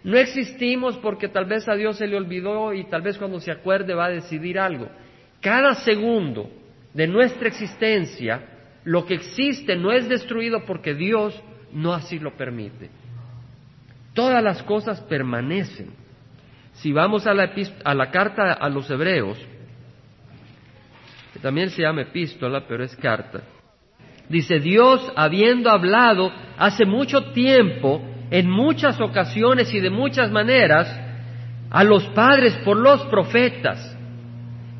[0.02, 3.50] No existimos porque tal vez a Dios se le olvidó y tal vez cuando se
[3.50, 4.88] acuerde va a decidir algo.
[5.40, 6.50] Cada segundo
[6.94, 8.42] de nuestra existencia
[8.84, 11.40] lo que existe no es destruido porque Dios
[11.72, 12.90] no así lo permite.
[14.14, 15.90] Todas las cosas permanecen.
[16.74, 17.52] Si vamos a la,
[17.84, 19.38] a la carta a los hebreos,
[21.32, 23.42] que también se llama epístola, pero es carta,
[24.28, 30.88] dice Dios habiendo hablado hace mucho tiempo, en muchas ocasiones y de muchas maneras,
[31.70, 33.96] a los padres por los profetas.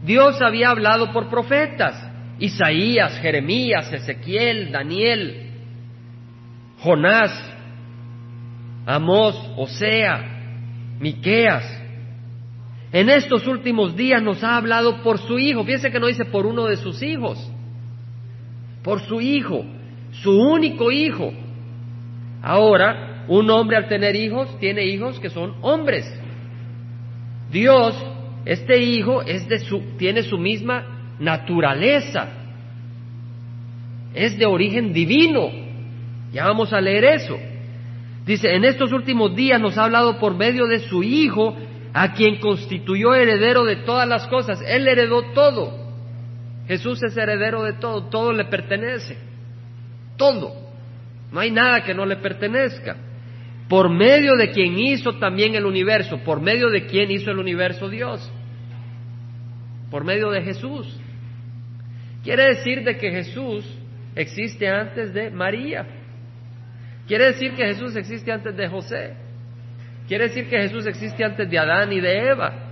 [0.05, 2.05] Dios había hablado por profetas.
[2.39, 5.51] Isaías, Jeremías, Ezequiel, Daniel,
[6.81, 7.33] Jonás,
[8.87, 11.65] Amós, Osea, Miqueas.
[12.93, 15.65] En estos últimos días nos ha hablado por su hijo.
[15.65, 17.39] Fíjense que no dice por uno de sus hijos,
[18.89, 19.67] por su hijo,
[20.23, 21.31] su único hijo.
[22.41, 26.11] Ahora, un hombre al tener hijos tiene hijos que son hombres.
[27.53, 27.95] Dios,
[28.47, 32.31] este hijo es de su, tiene su misma naturaleza.
[34.15, 35.51] Es de origen divino.
[36.33, 37.37] Ya vamos a leer eso.
[38.25, 41.55] Dice, en estos últimos días nos ha hablado por medio de su Hijo,
[41.93, 44.63] a quien constituyó heredero de todas las cosas.
[44.67, 45.88] Él heredó todo.
[46.69, 49.17] Jesús es heredero de todo, todo le pertenece.
[50.19, 50.55] Todo.
[51.33, 52.97] No hay nada que no le pertenezca.
[53.69, 57.89] Por medio de quien hizo también el universo, por medio de quien hizo el universo
[57.89, 58.31] Dios.
[59.91, 61.01] Por medio de Jesús.
[62.23, 63.65] Quiere decir de que Jesús
[64.15, 65.87] existe antes de María.
[67.07, 69.15] Quiere decir que Jesús existe antes de José.
[70.07, 72.68] Quiere decir que Jesús existe antes de Adán y de Eva.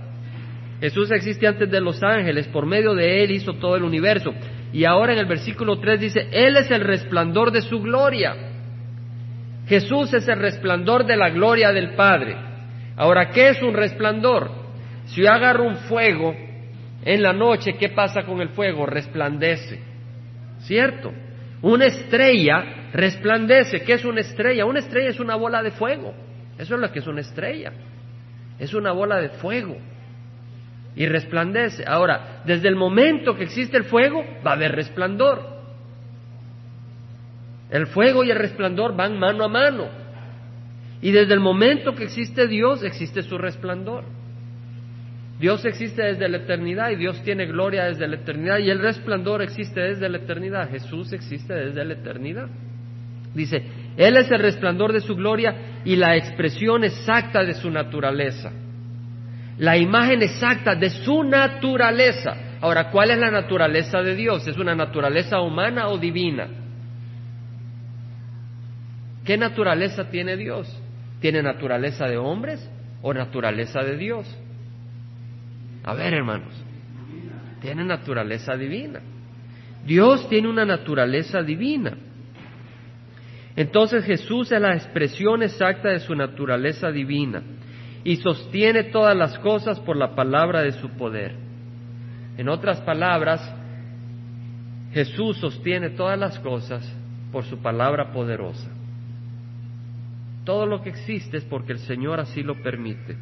[0.79, 2.47] Jesús existe antes de los ángeles.
[2.47, 4.33] Por medio de Él hizo todo el universo.
[4.71, 8.35] Y ahora en el versículo 3 dice, Él es el resplandor de su gloria.
[9.67, 12.35] Jesús es el resplandor de la gloria del Padre.
[12.95, 14.49] Ahora, ¿qué es un resplandor?
[15.07, 16.35] Si yo agarro un fuego
[17.03, 18.85] en la noche, ¿qué pasa con el fuego?
[18.85, 19.79] Resplandece.
[20.59, 21.11] ¿Cierto?
[21.61, 23.81] Una estrella resplandece.
[23.81, 24.65] ¿Qué es una estrella?
[24.65, 26.13] Una estrella es una bola de fuego.
[26.57, 27.71] Eso es lo que es una estrella.
[28.59, 29.77] Es una bola de fuego.
[30.97, 31.85] Y resplandece.
[31.87, 35.57] Ahora, desde el momento que existe el fuego, va a haber resplandor.
[37.69, 39.87] El fuego y el resplandor van mano a mano.
[41.01, 44.03] Y desde el momento que existe Dios, existe su resplandor.
[45.39, 49.43] Dios existe desde la eternidad y Dios tiene gloria desde la eternidad y el resplandor
[49.43, 50.69] existe desde la eternidad.
[50.69, 52.49] Jesús existe desde la eternidad.
[53.35, 53.63] Dice,
[53.97, 58.51] Él es el resplandor de su gloria y la expresión exacta de su naturaleza.
[59.57, 62.35] La imagen exacta de su naturaleza.
[62.61, 64.47] Ahora, ¿cuál es la naturaleza de Dios?
[64.47, 66.47] ¿Es una naturaleza humana o divina?
[69.25, 70.71] ¿Qué naturaleza tiene Dios?
[71.19, 72.69] ¿Tiene naturaleza de hombres
[73.01, 74.27] o naturaleza de Dios?
[75.83, 76.53] A ver, hermanos,
[77.59, 78.99] tiene naturaleza divina.
[79.85, 81.97] Dios tiene una naturaleza divina.
[83.55, 87.41] Entonces Jesús es la expresión exacta de su naturaleza divina
[88.03, 91.35] y sostiene todas las cosas por la palabra de su poder.
[92.37, 93.41] En otras palabras,
[94.93, 96.83] Jesús sostiene todas las cosas
[97.31, 98.69] por su palabra poderosa.
[100.45, 103.17] Todo lo que existe es porque el Señor así lo permite.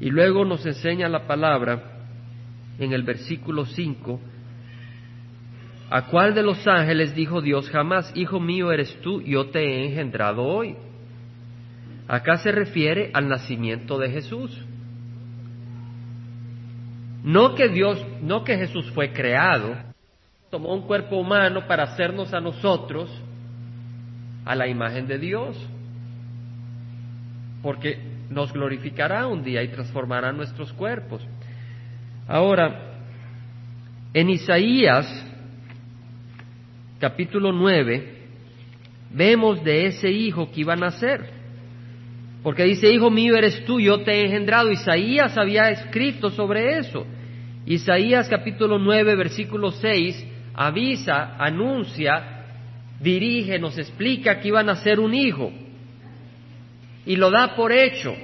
[0.00, 1.98] Y luego nos enseña la palabra
[2.78, 4.20] en el versículo 5,
[5.90, 9.86] ¿a cuál de los ángeles dijo Dios jamás, Hijo mío eres tú, yo te he
[9.86, 10.76] engendrado hoy?
[12.10, 14.50] Acá se refiere al nacimiento de Jesús.
[17.22, 19.76] No que Dios, no que Jesús fue creado,
[20.50, 23.08] tomó un cuerpo humano para hacernos a nosotros
[24.44, 25.56] a la imagen de Dios.
[27.62, 31.24] Porque nos glorificará un día y transformará nuestros cuerpos.
[32.26, 33.04] Ahora,
[34.14, 35.06] en Isaías
[36.98, 38.18] capítulo 9,
[39.12, 41.38] vemos de ese hijo que iba a nacer.
[42.42, 44.70] Porque dice, hijo mío eres tú, yo te he engendrado.
[44.70, 47.06] Isaías había escrito sobre eso.
[47.66, 52.46] Isaías capítulo 9, versículo 6, avisa, anuncia,
[52.98, 55.52] dirige, nos explica que iba a nacer un hijo
[57.04, 58.14] y lo da por hecho.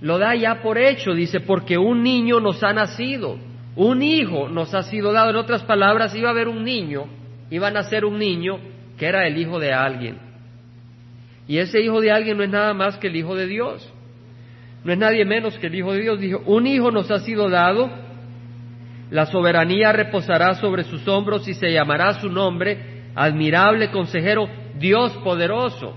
[0.00, 3.36] Lo da ya por hecho, dice, porque un niño nos ha nacido,
[3.74, 5.30] un hijo nos ha sido dado.
[5.30, 7.06] En otras palabras, iba a haber un niño,
[7.50, 8.58] iba a nacer un niño
[8.96, 10.27] que era el hijo de alguien.
[11.48, 13.92] Y ese hijo de alguien no es nada más que el hijo de Dios.
[14.84, 16.20] No es nadie menos que el hijo de Dios.
[16.20, 17.90] Dijo, un hijo nos ha sido dado,
[19.10, 25.96] la soberanía reposará sobre sus hombros y se llamará su nombre, admirable consejero, Dios poderoso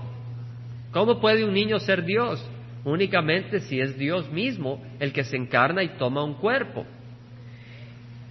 [0.92, 2.46] ¿Cómo puede un niño ser Dios?
[2.84, 6.84] Únicamente si es Dios mismo el que se encarna y toma un cuerpo.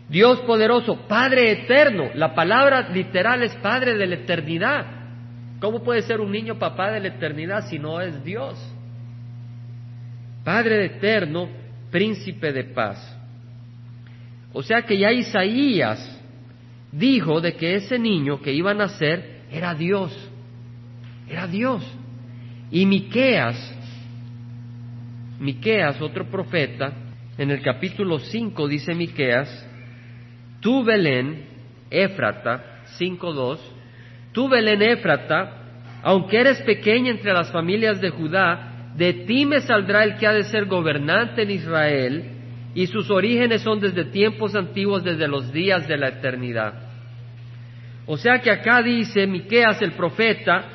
[0.09, 2.09] Dios poderoso, Padre eterno.
[2.13, 4.85] La palabra literal es Padre de la eternidad.
[5.61, 8.57] ¿Cómo puede ser un niño papá de la eternidad si no es Dios?
[10.43, 11.47] Padre eterno,
[11.91, 12.97] príncipe de paz.
[14.53, 16.19] O sea que ya Isaías
[16.91, 20.11] dijo de que ese niño que iba a nacer era Dios.
[21.29, 21.85] Era Dios.
[22.71, 23.55] Y Miqueas,
[25.39, 26.91] Miqueas, otro profeta,
[27.37, 29.67] en el capítulo 5 dice Miqueas,
[30.59, 31.45] tú Belén,
[31.91, 33.59] Éfrata, 5.2,
[34.31, 35.57] tú Belén Éfrata,
[36.03, 40.33] aunque eres pequeña entre las familias de Judá, de ti me saldrá el que ha
[40.33, 42.23] de ser gobernante en Israel,
[42.73, 46.73] y sus orígenes son desde tiempos antiguos, desde los días de la eternidad.
[48.05, 50.65] O sea que acá dice Miqueas el profeta,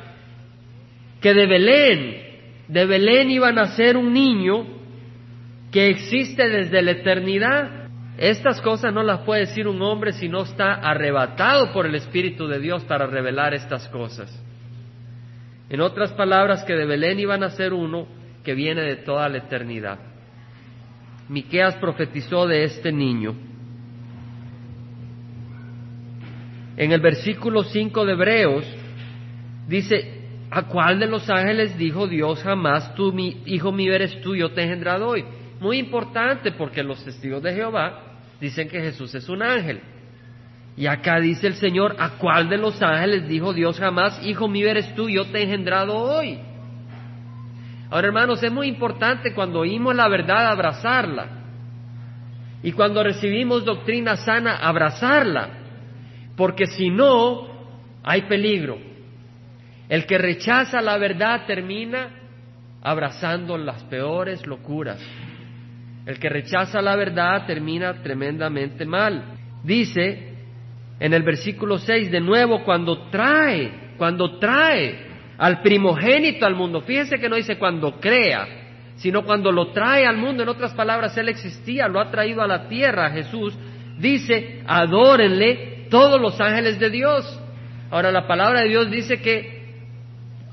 [1.21, 2.21] que de Belén,
[2.67, 4.65] de Belén iba a nacer un niño
[5.71, 7.86] que existe desde la eternidad.
[8.17, 12.47] Estas cosas no las puede decir un hombre si no está arrebatado por el Espíritu
[12.47, 14.43] de Dios para revelar estas cosas.
[15.69, 18.07] En otras palabras, que de Belén iba a nacer uno
[18.43, 19.99] que viene de toda la eternidad.
[21.29, 23.35] Miqueas profetizó de este niño.
[26.77, 28.65] En el versículo 5 de Hebreos
[29.67, 30.17] dice,
[30.49, 34.51] ¿A cuál de los ángeles dijo Dios jamás, tú, mi hijo mío eres tú, yo
[34.51, 35.25] te he engendrado hoy?
[35.59, 38.06] Muy importante porque los testigos de Jehová
[38.39, 39.81] dicen que Jesús es un ángel.
[40.75, 44.69] Y acá dice el Señor, ¿a cuál de los ángeles dijo Dios jamás, hijo mío
[44.69, 46.39] eres tú, yo te he engendrado hoy?
[47.89, 51.27] Ahora hermanos, es muy importante cuando oímos la verdad abrazarla.
[52.61, 55.49] Y cuando recibimos doctrina sana, abrazarla.
[56.35, 57.47] Porque si no,
[58.03, 58.77] hay peligro.
[59.89, 62.09] El que rechaza la verdad termina
[62.81, 64.99] abrazando las peores locuras.
[66.07, 69.35] El que rechaza la verdad termina tremendamente mal.
[69.63, 70.33] Dice
[70.99, 75.05] en el versículo 6, de nuevo, cuando trae, cuando trae
[75.37, 78.47] al primogénito al mundo, fíjese que no dice cuando crea,
[78.95, 82.47] sino cuando lo trae al mundo, en otras palabras, Él existía, lo ha traído a
[82.47, 83.55] la tierra, Jesús,
[83.99, 87.41] dice, adórenle todos los ángeles de Dios
[87.89, 89.65] Ahora la palabra de Dios dice que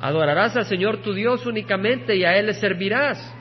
[0.00, 3.34] adorarás al Señor tu Dios únicamente y a Él le servirás.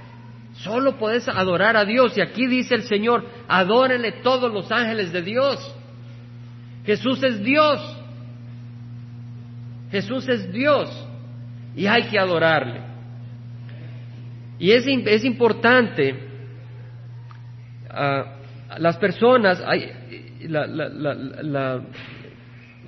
[0.54, 2.18] Solo puedes adorar a Dios.
[2.18, 5.76] Y aquí dice el Señor, adórenle todos los ángeles de Dios.
[6.86, 7.80] Jesús es Dios.
[9.92, 10.90] Jesús es Dios.
[11.76, 12.82] Y hay que adorarle.
[14.60, 16.14] Y es, es importante,
[17.90, 19.92] uh, las personas, hay,
[20.48, 21.82] la, la,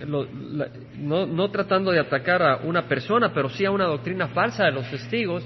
[0.07, 4.71] no, no tratando de atacar a una persona, pero sí a una doctrina falsa de
[4.71, 5.43] los testigos,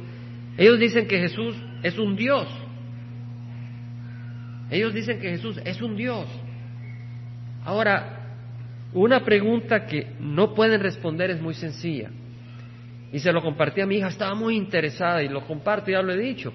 [0.58, 2.48] ellos dicen que Jesús es un Dios.
[4.70, 6.28] Ellos dicen que Jesús es un Dios.
[7.66, 8.20] Ahora,
[8.94, 12.10] una pregunta que no pueden responder es muy sencilla.
[13.12, 16.14] Y se lo compartí a mi hija, estaba muy interesada y lo comparto, ya lo
[16.14, 16.54] he dicho.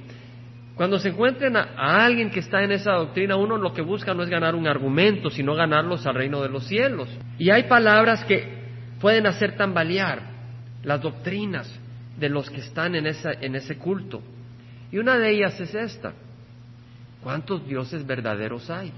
[0.77, 4.23] Cuando se encuentren a, alguien que está en esa doctrina, uno lo que busca no
[4.23, 7.09] es ganar un argumento, sino ganarlos al reino de los cielos.
[7.39, 8.65] Y hay palabras que
[9.01, 10.23] pueden hacer tambalear
[10.83, 11.73] las doctrinas
[12.19, 14.23] de los que están en, en ese culto.
[14.95, 16.13] Y una de ellas es esta.
[17.21, 18.93] ¿Cuántos dioses verdaderos hay?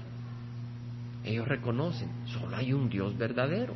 [1.25, 3.73] Ellos reconocen, solo hay un Dios verdadero.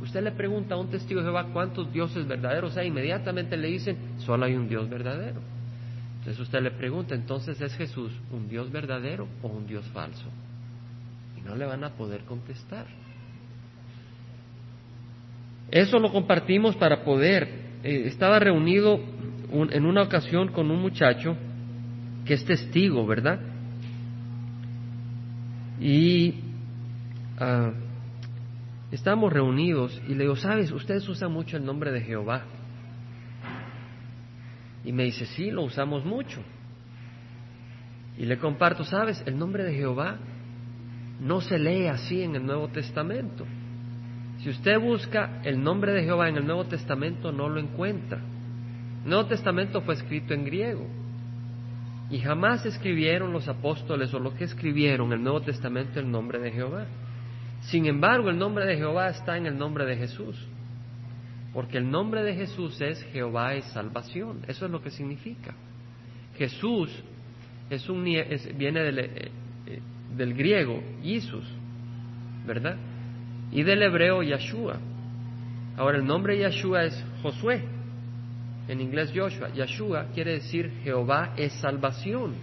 [0.00, 3.98] Usted le pregunta a un testigo de Jehová cuántos dioses verdaderos hay, inmediatamente le dicen,
[4.20, 5.42] solo hay un Dios verdadero.
[6.20, 10.30] Entonces usted le pregunta, entonces ¿es Jesús un Dios verdadero o un Dios falso?
[11.36, 12.86] Y no le van a poder contestar.
[15.70, 17.46] Eso lo compartimos para poder.
[17.82, 18.98] Eh, estaba reunido
[19.52, 21.36] en una ocasión con un muchacho
[22.24, 23.40] que es testigo, ¿verdad?
[25.80, 26.34] Y
[27.40, 27.72] uh,
[28.92, 30.70] estamos reunidos y le digo, ¿sabes?
[30.72, 32.44] Ustedes usan mucho el nombre de Jehová.
[34.84, 36.42] Y me dice, sí, lo usamos mucho.
[38.18, 39.22] Y le comparto, ¿sabes?
[39.26, 40.18] El nombre de Jehová
[41.20, 43.46] no se lee así en el Nuevo Testamento.
[44.38, 48.18] Si usted busca el nombre de Jehová en el Nuevo Testamento, no lo encuentra.
[49.04, 50.99] El Nuevo Testamento fue escrito en griego.
[52.10, 56.50] Y jamás escribieron los apóstoles o los que escribieron el Nuevo Testamento el nombre de
[56.50, 56.86] Jehová.
[57.62, 60.36] Sin embargo, el nombre de Jehová está en el nombre de Jesús.
[61.52, 64.40] Porque el nombre de Jesús es Jehová es salvación.
[64.48, 65.54] Eso es lo que significa.
[66.36, 66.90] Jesús
[67.68, 69.30] es un, viene del, eh,
[69.66, 71.44] eh, griego, Jesús,
[72.46, 72.76] ¿verdad?
[73.52, 74.78] Y del hebreo, Yeshua.
[75.76, 77.62] Ahora, el nombre Yeshua es Josué.
[78.70, 79.48] En inglés, Joshua.
[79.48, 82.34] Yeshua quiere decir Jehová es salvación.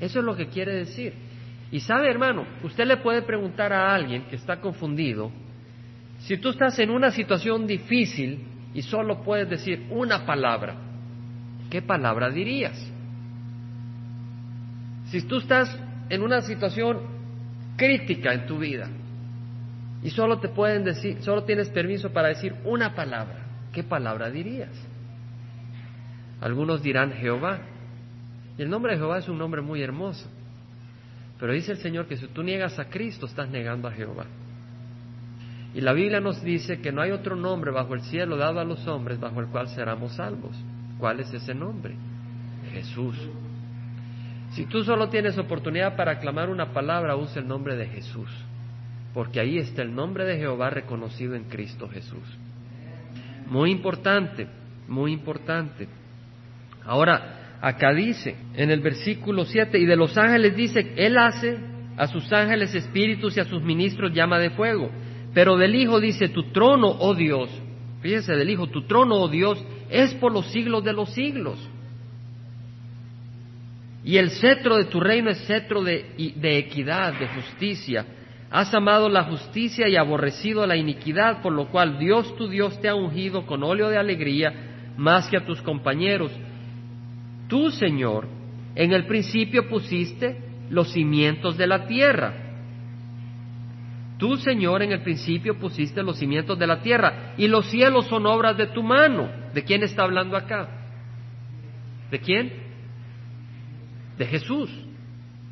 [0.00, 1.14] Eso es lo que quiere decir.
[1.70, 5.30] Y sabe, hermano, usted le puede preguntar a alguien que está confundido
[6.18, 8.40] si tú estás en una situación difícil
[8.74, 10.74] y solo puedes decir una palabra,
[11.70, 12.76] ¿qué palabra dirías?
[15.06, 15.76] Si tú estás
[16.08, 16.98] en una situación
[17.76, 18.88] crítica en tu vida
[20.02, 24.91] y solo te pueden decir, solo tienes permiso para decir una palabra, ¿qué palabra dirías?
[26.42, 27.60] Algunos dirán Jehová.
[28.58, 30.28] Y el nombre de Jehová es un nombre muy hermoso.
[31.38, 34.26] Pero dice el Señor que si tú niegas a Cristo, estás negando a Jehová.
[35.74, 38.64] Y la Biblia nos dice que no hay otro nombre bajo el cielo dado a
[38.64, 40.54] los hombres bajo el cual seremos salvos.
[40.98, 41.94] ¿Cuál es ese nombre?
[42.72, 43.16] Jesús.
[44.50, 48.28] Si tú solo tienes oportunidad para aclamar una palabra, usa el nombre de Jesús,
[49.14, 52.38] porque ahí está el nombre de Jehová reconocido en Cristo Jesús.
[53.48, 54.46] Muy importante,
[54.88, 55.88] muy importante.
[56.84, 61.58] Ahora, acá dice, en el versículo 7, y de los ángeles dice, Él hace
[61.96, 64.90] a sus ángeles espíritus y a sus ministros llama de fuego.
[65.34, 67.50] Pero del Hijo dice, tu trono, oh Dios,
[68.00, 71.58] fíjese del Hijo, tu trono, oh Dios, es por los siglos de los siglos.
[74.04, 78.04] Y el cetro de tu reino es cetro de, de equidad, de justicia.
[78.50, 82.88] Has amado la justicia y aborrecido la iniquidad, por lo cual Dios tu Dios te
[82.88, 84.52] ha ungido con óleo de alegría
[84.96, 86.32] más que a tus compañeros.
[87.52, 88.26] Tú, Señor,
[88.74, 90.38] en el principio pusiste
[90.70, 92.42] los cimientos de la tierra
[94.22, 98.24] Tú, Señor, en el principio pusiste los cimientos de la tierra y los cielos son
[98.24, 99.28] obras de tu mano.
[99.52, 100.68] ¿De quién está hablando acá?
[102.08, 102.52] ¿De quién?
[104.16, 104.70] De Jesús.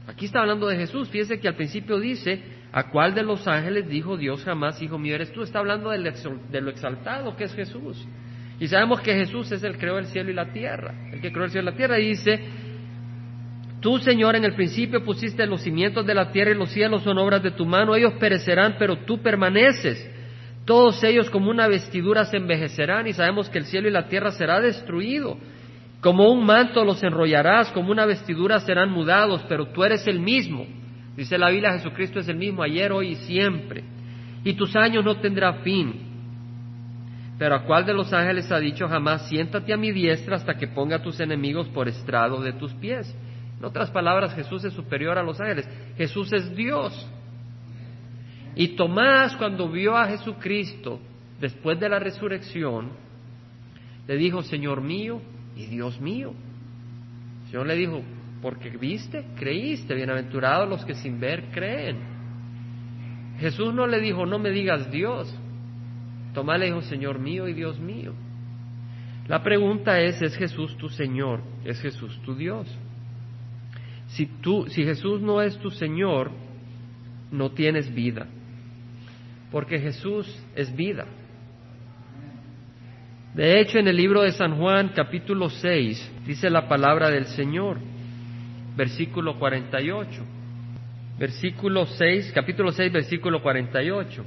[0.07, 1.09] Aquí está hablando de Jesús.
[1.09, 5.17] Fíjese que al principio dice, ¿a cuál de los ángeles dijo Dios jamás, hijo mío,
[5.17, 5.43] eres tú?
[5.43, 8.07] Está hablando de lo exaltado que es Jesús.
[8.61, 10.95] Y sabemos que Jesús es el que creó el cielo y la tierra.
[11.13, 11.99] El que creó el cielo y la tierra.
[11.99, 12.41] Y dice,
[13.81, 17.17] Tú, Señor, en el principio pusiste los cimientos de la tierra y los cielos son
[17.17, 17.97] obras de tu mano.
[17.97, 20.09] Ellos perecerán, pero tú permaneces.
[20.67, 24.33] Todos ellos como una vestidura se envejecerán y sabemos que el cielo y la tierra
[24.33, 25.39] será destruido.
[26.03, 30.67] Como un manto los enrollarás, como una vestidura serán mudados, pero tú eres el mismo.
[31.17, 33.83] Dice la Biblia, Jesucristo es el mismo ayer, hoy y siempre.
[34.45, 36.10] Y tus años no tendrán fin.
[37.41, 40.69] Pero a cuál de los ángeles ha dicho jamás, siéntate a mi diestra hasta que
[40.69, 43.17] ponga a tus enemigos por estrado de tus pies?
[43.59, 45.67] En otras palabras, Jesús es superior a los ángeles.
[45.97, 46.93] Jesús es Dios.
[48.55, 51.01] Y Tomás, cuando vio a Jesucristo
[51.41, 52.91] después de la resurrección,
[54.07, 55.23] le dijo, Señor mío
[55.57, 56.35] y Dios mío.
[57.47, 58.03] Señor le dijo,
[58.43, 62.01] porque viste, creíste, bienaventurados los que sin ver creen.
[63.39, 65.35] Jesús no le dijo, no me digas Dios.
[66.35, 68.15] Tomás le dijo, Señor mío y Dios mío.
[69.29, 71.41] La pregunta es, ¿es Jesús tu Señor?
[71.65, 72.67] ¿Es Jesús tu Dios?
[74.09, 76.33] Si, tú, si Jesús no es tu Señor,
[77.31, 78.27] no tienes vida,
[79.53, 80.27] porque Jesús
[80.57, 81.07] es vida.
[83.35, 87.79] De hecho, en el libro de San Juan, capítulo 6, dice la palabra del Señor,
[88.77, 90.25] versículo 48.
[91.19, 94.25] Versículo 6, capítulo 6, versículo 48.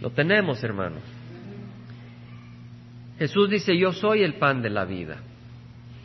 [0.00, 1.02] Lo tenemos, hermanos.
[3.18, 5.16] Jesús dice, yo soy el pan de la vida.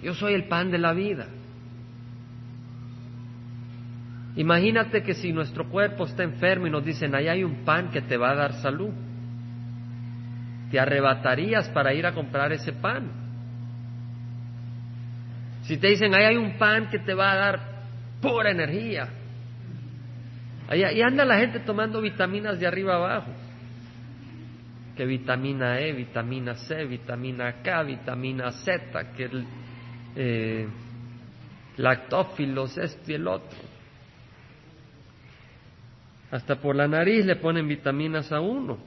[0.02, 1.28] Yo soy el pan de la vida.
[4.36, 8.02] Imagínate que si nuestro cuerpo está enfermo y nos dicen, ahí hay un pan que
[8.02, 8.90] te va a dar salud,
[10.72, 13.12] te arrebatarías para ir a comprar ese pan.
[15.62, 17.60] Si te dicen, ahí hay un pan que te va a dar
[18.20, 19.08] pura energía,
[20.74, 23.32] y anda la gente tomando vitaminas de arriba abajo,
[24.96, 29.46] que vitamina E, vitamina C, vitamina K, vitamina Z, que el,
[30.16, 30.68] eh,
[31.78, 32.78] lactófilos,
[33.08, 33.58] y el otro.
[36.32, 38.78] Hasta por la nariz le ponen vitaminas a uno.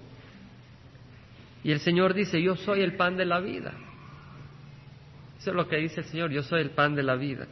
[1.62, 3.72] Y el Señor dice, yo soy el pan de la vida.
[5.38, 7.46] Eso es lo que dice el Señor, yo soy el pan de la vida.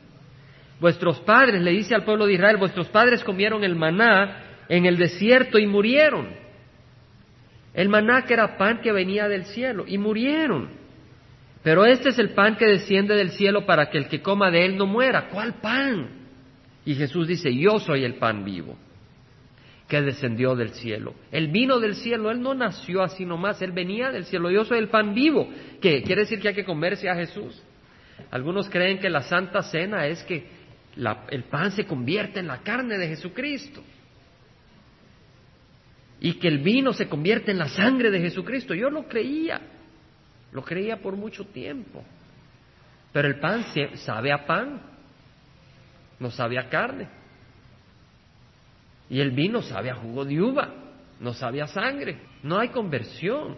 [0.80, 4.96] Vuestros padres, le dice al pueblo de Israel, vuestros padres comieron el maná en el
[4.96, 6.43] desierto y murieron.
[7.74, 10.70] El maná que era pan que venía del cielo y murieron.
[11.62, 14.64] Pero este es el pan que desciende del cielo para que el que coma de
[14.64, 15.28] él no muera.
[15.28, 16.08] ¿Cuál pan?
[16.84, 18.76] Y Jesús dice, yo soy el pan vivo
[19.88, 21.14] que descendió del cielo.
[21.30, 24.50] Él vino del cielo, Él no nació así nomás, Él venía del cielo.
[24.50, 25.48] Yo soy el pan vivo,
[25.80, 27.62] que quiere decir que hay que comerse a Jesús.
[28.30, 30.46] Algunos creen que la Santa Cena es que
[31.30, 33.82] el pan se convierte en la carne de Jesucristo.
[36.24, 38.72] Y que el vino se convierte en la sangre de Jesucristo.
[38.72, 39.60] Yo lo creía,
[40.52, 42.02] lo creía por mucho tiempo.
[43.12, 43.66] Pero el pan
[43.96, 44.80] sabe a pan,
[46.18, 47.08] no sabe a carne.
[49.10, 50.72] Y el vino sabe a jugo de uva,
[51.20, 52.16] no sabe a sangre.
[52.42, 53.56] No hay conversión.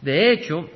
[0.00, 0.68] De hecho,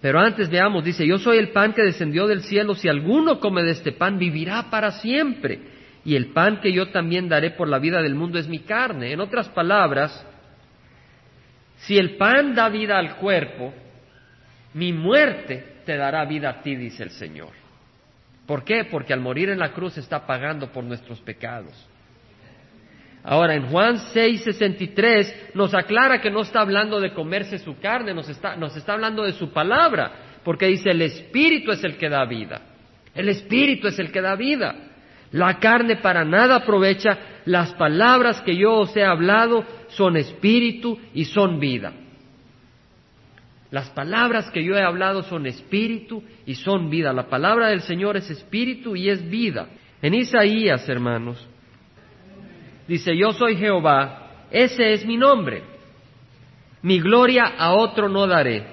[0.00, 3.62] pero antes veamos, dice, yo soy el pan que descendió del cielo, si alguno come
[3.62, 5.75] de este pan, vivirá para siempre.
[6.06, 9.10] Y el pan que yo también daré por la vida del mundo es mi carne.
[9.10, 10.24] En otras palabras,
[11.78, 13.74] si el pan da vida al cuerpo,
[14.74, 17.50] mi muerte te dará vida a ti, dice el Señor.
[18.46, 18.84] ¿Por qué?
[18.84, 21.74] Porque al morir en la cruz está pagando por nuestros pecados.
[23.24, 28.28] Ahora, en Juan 6:63 nos aclara que no está hablando de comerse su carne, nos
[28.28, 30.12] está, nos está hablando de su palabra,
[30.44, 32.62] porque dice, el Espíritu es el que da vida.
[33.12, 34.85] El Espíritu es el que da vida.
[35.32, 41.24] La carne para nada aprovecha, las palabras que yo os he hablado son espíritu y
[41.24, 41.92] son vida.
[43.70, 47.12] Las palabras que yo he hablado son espíritu y son vida.
[47.12, 49.68] La palabra del Señor es espíritu y es vida.
[50.00, 51.46] En Isaías, hermanos,
[52.86, 55.62] dice, yo soy Jehová, ese es mi nombre.
[56.82, 58.64] Mi gloria a otro no daré,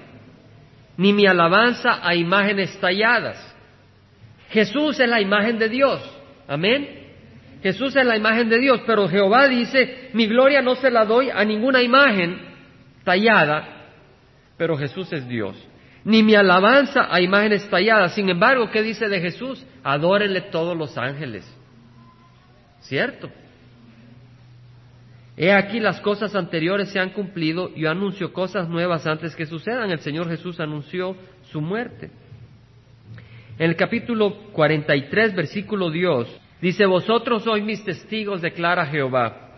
[0.98, 3.56] ni mi alabanza a imágenes talladas.
[4.50, 6.00] Jesús es la imagen de Dios,
[6.48, 7.04] amén.
[7.62, 11.30] Jesús es la imagen de Dios, pero Jehová dice, mi gloria no se la doy
[11.30, 12.38] a ninguna imagen
[13.06, 13.88] tallada,
[14.58, 15.56] pero Jesús es Dios.
[16.04, 18.14] Ni mi alabanza a imágenes talladas.
[18.14, 19.66] Sin embargo, ¿qué dice de Jesús?
[19.84, 21.50] Adórenle todos los ángeles.
[22.82, 23.30] ¿Cierto?
[25.38, 29.90] He aquí las cosas anteriores se han cumplido, yo anuncio cosas nuevas antes que sucedan.
[29.90, 32.12] El Señor Jesús anunció su muerte.
[33.58, 36.28] En el capítulo 43, versículo Dios,
[36.62, 39.52] dice, Vosotros sois mis testigos, declara Jehová,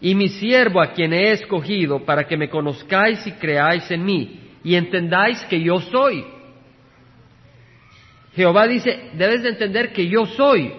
[0.00, 4.40] y mi siervo a quien he escogido para que me conozcáis y creáis en mí,
[4.64, 6.24] y entendáis que yo soy.
[8.34, 10.72] Jehová dice, debes de entender que yo soy,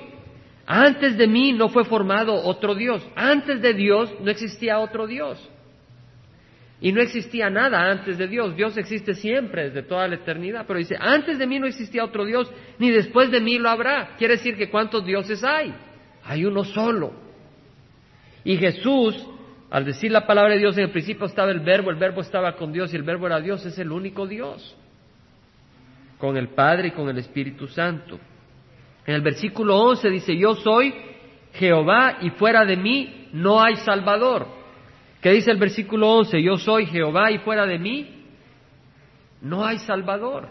[0.72, 3.02] antes de mí no fue formado otro Dios.
[3.16, 5.50] Antes de Dios no existía otro Dios.
[6.82, 8.56] Y no existía nada antes de Dios.
[8.56, 10.66] Dios existe siempre, desde toda la eternidad.
[10.66, 14.16] Pero dice, antes de mí no existía otro Dios, ni después de mí lo habrá.
[14.18, 15.74] Quiere decir que cuántos dioses hay.
[16.24, 17.14] Hay uno solo.
[18.46, 19.28] Y Jesús
[19.70, 22.56] al decir la palabra de Dios, en el principio estaba el verbo, el verbo estaba
[22.56, 24.76] con Dios y el verbo era Dios, es el único Dios,
[26.18, 28.20] con el Padre y con el Espíritu Santo.
[29.06, 30.94] En el versículo 11 dice, yo soy
[31.54, 34.59] Jehová y fuera de mí no hay Salvador.
[35.22, 36.42] ¿Qué dice el versículo 11?
[36.42, 38.20] Yo soy Jehová y fuera de mí
[39.42, 40.50] no hay Salvador.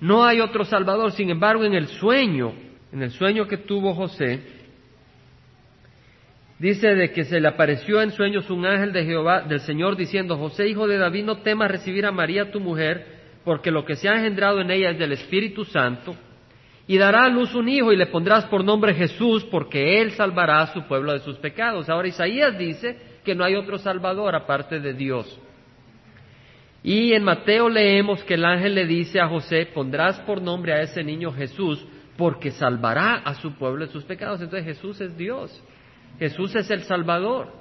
[0.00, 1.12] No hay otro Salvador.
[1.12, 2.52] Sin embargo, en el sueño,
[2.92, 4.40] en el sueño que tuvo José,
[6.58, 10.36] dice de que se le apareció en sueños un ángel de Jehová, del Señor, diciendo,
[10.36, 14.08] José, hijo de David, no temas recibir a María tu mujer, porque lo que se
[14.08, 16.14] ha engendrado en ella es del Espíritu Santo,
[16.86, 20.62] y dará a luz un hijo y le pondrás por nombre Jesús, porque él salvará
[20.62, 21.88] a su pueblo de sus pecados.
[21.88, 25.40] Ahora Isaías dice que no hay otro Salvador aparte de Dios.
[26.82, 30.80] Y en Mateo leemos que el ángel le dice a José, pondrás por nombre a
[30.80, 34.40] ese niño Jesús, porque salvará a su pueblo de sus pecados.
[34.40, 35.62] Entonces Jesús es Dios,
[36.18, 37.52] Jesús es el Salvador.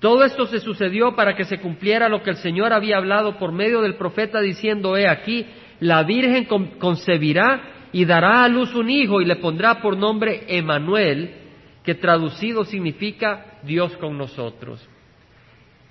[0.00, 3.50] Todo esto se sucedió para que se cumpliera lo que el Señor había hablado por
[3.52, 5.46] medio del profeta diciendo, he aquí,
[5.80, 6.44] la Virgen
[6.78, 11.34] concebirá y dará a luz un hijo y le pondrá por nombre Emanuel,
[11.82, 14.86] que traducido significa Dios con nosotros.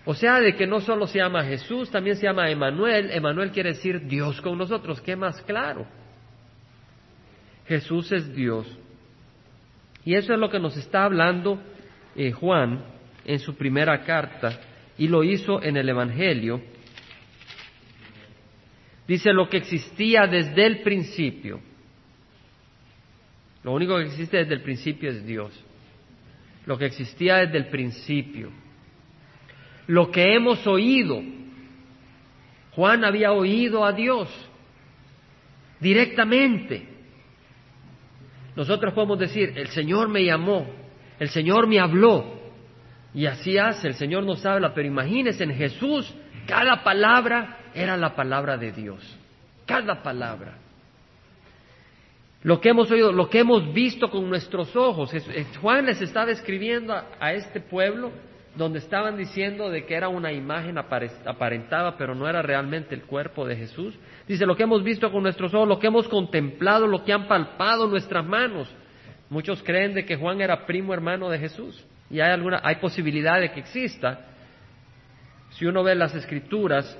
[0.06, 3.12] O sea, de que no solo se llama Jesús, también se llama Emanuel.
[3.12, 5.02] Emanuel quiere decir Dios con nosotros.
[5.02, 5.86] ¿Qué más claro?
[7.68, 8.66] Jesús es Dios.
[10.06, 11.60] Y eso es lo que nos está hablando
[12.16, 12.86] eh, Juan
[13.26, 14.58] en su primera carta
[14.98, 16.62] y lo hizo en el Evangelio.
[19.06, 21.60] Dice lo que existía desde el principio.
[23.64, 25.52] Lo único que existe desde el principio es Dios.
[26.68, 28.52] Lo que existía desde el principio
[29.88, 31.22] lo que hemos oído.
[32.72, 34.30] Juan había oído a Dios
[35.80, 36.88] directamente.
[38.56, 40.68] Nosotros podemos decir, el Señor me llamó,
[41.20, 42.38] el Señor me habló,
[43.14, 46.14] y así hace, el Señor nos habla, pero imagínense, en Jesús
[46.48, 49.18] cada palabra era la palabra de Dios,
[49.66, 50.58] cada palabra.
[52.48, 55.12] Lo que hemos oído, lo que hemos visto con nuestros ojos.
[55.60, 58.10] Juan les está describiendo a este pueblo
[58.56, 63.46] donde estaban diciendo de que era una imagen aparentada, pero no era realmente el cuerpo
[63.46, 64.00] de Jesús.
[64.30, 67.28] Dice, lo que hemos visto con nuestros ojos, lo que hemos contemplado, lo que han
[67.28, 68.74] palpado nuestras manos.
[69.30, 71.86] Muchos creen de que Juan era primo hermano de Jesús.
[72.10, 74.26] Y hay alguna, hay posibilidad de que exista.
[75.50, 76.98] Si uno ve las escrituras,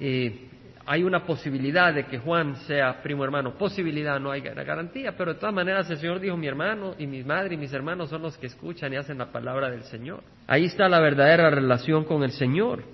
[0.00, 0.48] eh,
[0.86, 3.54] hay una posibilidad de que Juan sea primo hermano.
[3.58, 7.24] Posibilidad, no hay garantía, pero de todas maneras el Señor dijo, mi hermano y mi
[7.24, 10.22] madre y mis hermanos son los que escuchan y hacen la palabra del Señor.
[10.46, 12.84] Ahí está la verdadera relación con el Señor.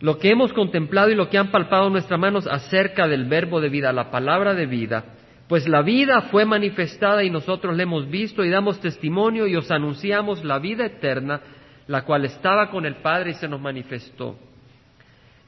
[0.00, 3.68] Lo que hemos contemplado y lo que han palpado nuestras manos acerca del verbo de
[3.68, 5.04] vida, la palabra de vida,
[5.48, 9.72] pues la vida fue manifestada y nosotros la hemos visto y damos testimonio y os
[9.72, 11.40] anunciamos la vida eterna,
[11.88, 14.36] la cual estaba con el Padre y se nos manifestó.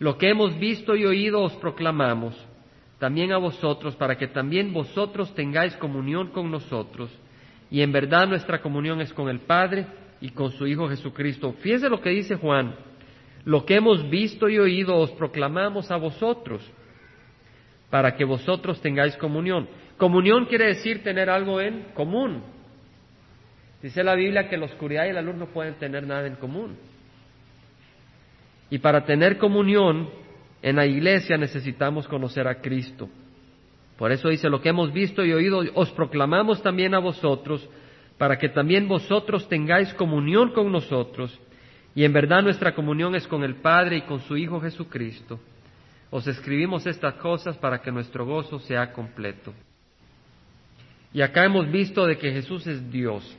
[0.00, 2.34] Lo que hemos visto y oído os proclamamos,
[2.98, 7.10] también a vosotros, para que también vosotros tengáis comunión con nosotros.
[7.70, 9.86] Y en verdad nuestra comunión es con el Padre
[10.22, 11.52] y con su Hijo Jesucristo.
[11.60, 12.74] Fíjense lo que dice Juan.
[13.44, 16.62] Lo que hemos visto y oído os proclamamos a vosotros,
[17.90, 19.68] para que vosotros tengáis comunión.
[19.98, 22.42] Comunión quiere decir tener algo en común.
[23.82, 26.78] Dice la Biblia que la oscuridad y la luz no pueden tener nada en común.
[28.70, 30.08] Y para tener comunión
[30.62, 33.08] en la iglesia necesitamos conocer a Cristo.
[33.98, 37.68] Por eso dice, lo que hemos visto y oído os proclamamos también a vosotros,
[38.16, 41.38] para que también vosotros tengáis comunión con nosotros.
[41.94, 45.40] Y en verdad nuestra comunión es con el Padre y con su Hijo Jesucristo.
[46.10, 49.52] Os escribimos estas cosas para que nuestro gozo sea completo.
[51.12, 53.36] Y acá hemos visto de que Jesús es Dios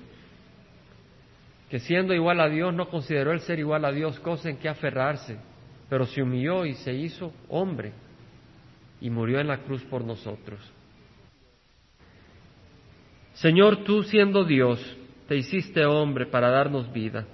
[1.71, 4.67] que siendo igual a Dios no consideró el ser igual a Dios cosa en que
[4.67, 5.37] aferrarse,
[5.89, 7.93] pero se humilló y se hizo hombre
[8.99, 10.59] y murió en la cruz por nosotros.
[13.35, 14.85] Señor, tú siendo Dios,
[15.29, 17.25] te hiciste hombre para darnos vida,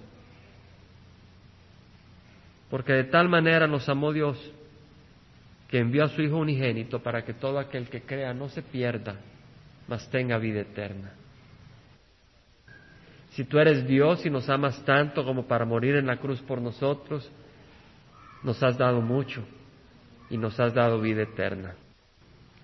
[2.69, 4.37] porque de tal manera nos amó Dios
[5.67, 9.15] que envió a su Hijo unigénito para que todo aquel que crea no se pierda,
[9.87, 11.11] mas tenga vida eterna.
[13.37, 16.59] Si tú eres Dios y nos amas tanto como para morir en la cruz por
[16.59, 17.31] nosotros,
[18.41, 19.45] nos has dado mucho
[20.31, 21.75] y nos has dado vida eterna.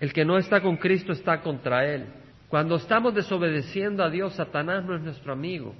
[0.00, 2.06] El que no está con Cristo está contra Él.
[2.48, 5.76] Cuando estamos desobedeciendo a Dios, Satanás no es nuestro amigo.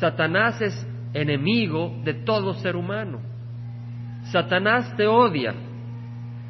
[0.00, 3.20] Satanás es enemigo de todo ser humano.
[4.32, 5.54] Satanás te odia.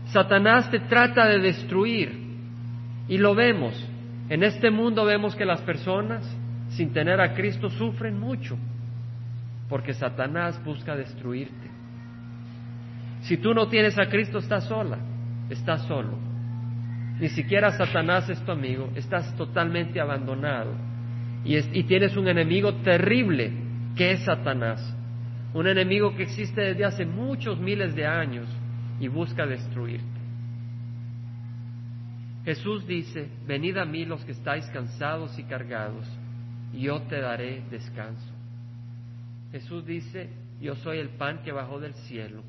[0.07, 2.19] Satanás te trata de destruir.
[3.09, 3.75] Y lo vemos.
[4.31, 6.38] En este mundo vemos que las personas
[6.71, 8.57] sin tener a Cristo sufren mucho,
[9.69, 11.69] porque Satanás busca destruirte.
[13.23, 14.99] Si tú no tienes a Cristo, estás sola,
[15.51, 16.19] estás solo.
[17.21, 20.73] Ni siquiera Satanás es tu amigo, estás totalmente abandonado.
[21.45, 23.53] Y, y tienes un enemigo terrible
[23.97, 24.95] que es Satanás.
[25.53, 28.47] Un enemigo que existe desde hace muchos miles de años
[29.01, 30.19] y busca destruirte.
[32.45, 36.07] Jesús dice, venid a mí los que estáis cansados y cargados,
[36.73, 38.33] yo te daré descanso.
[39.53, 40.29] Jesús dice,
[40.61, 42.43] yo soy el pan que bajó del cielo.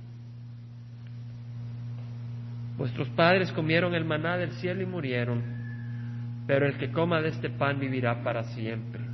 [2.78, 5.44] Vuestros padres comieron el maná del cielo y murieron,
[6.48, 9.09] pero el que coma de este pan vivirá para siempre.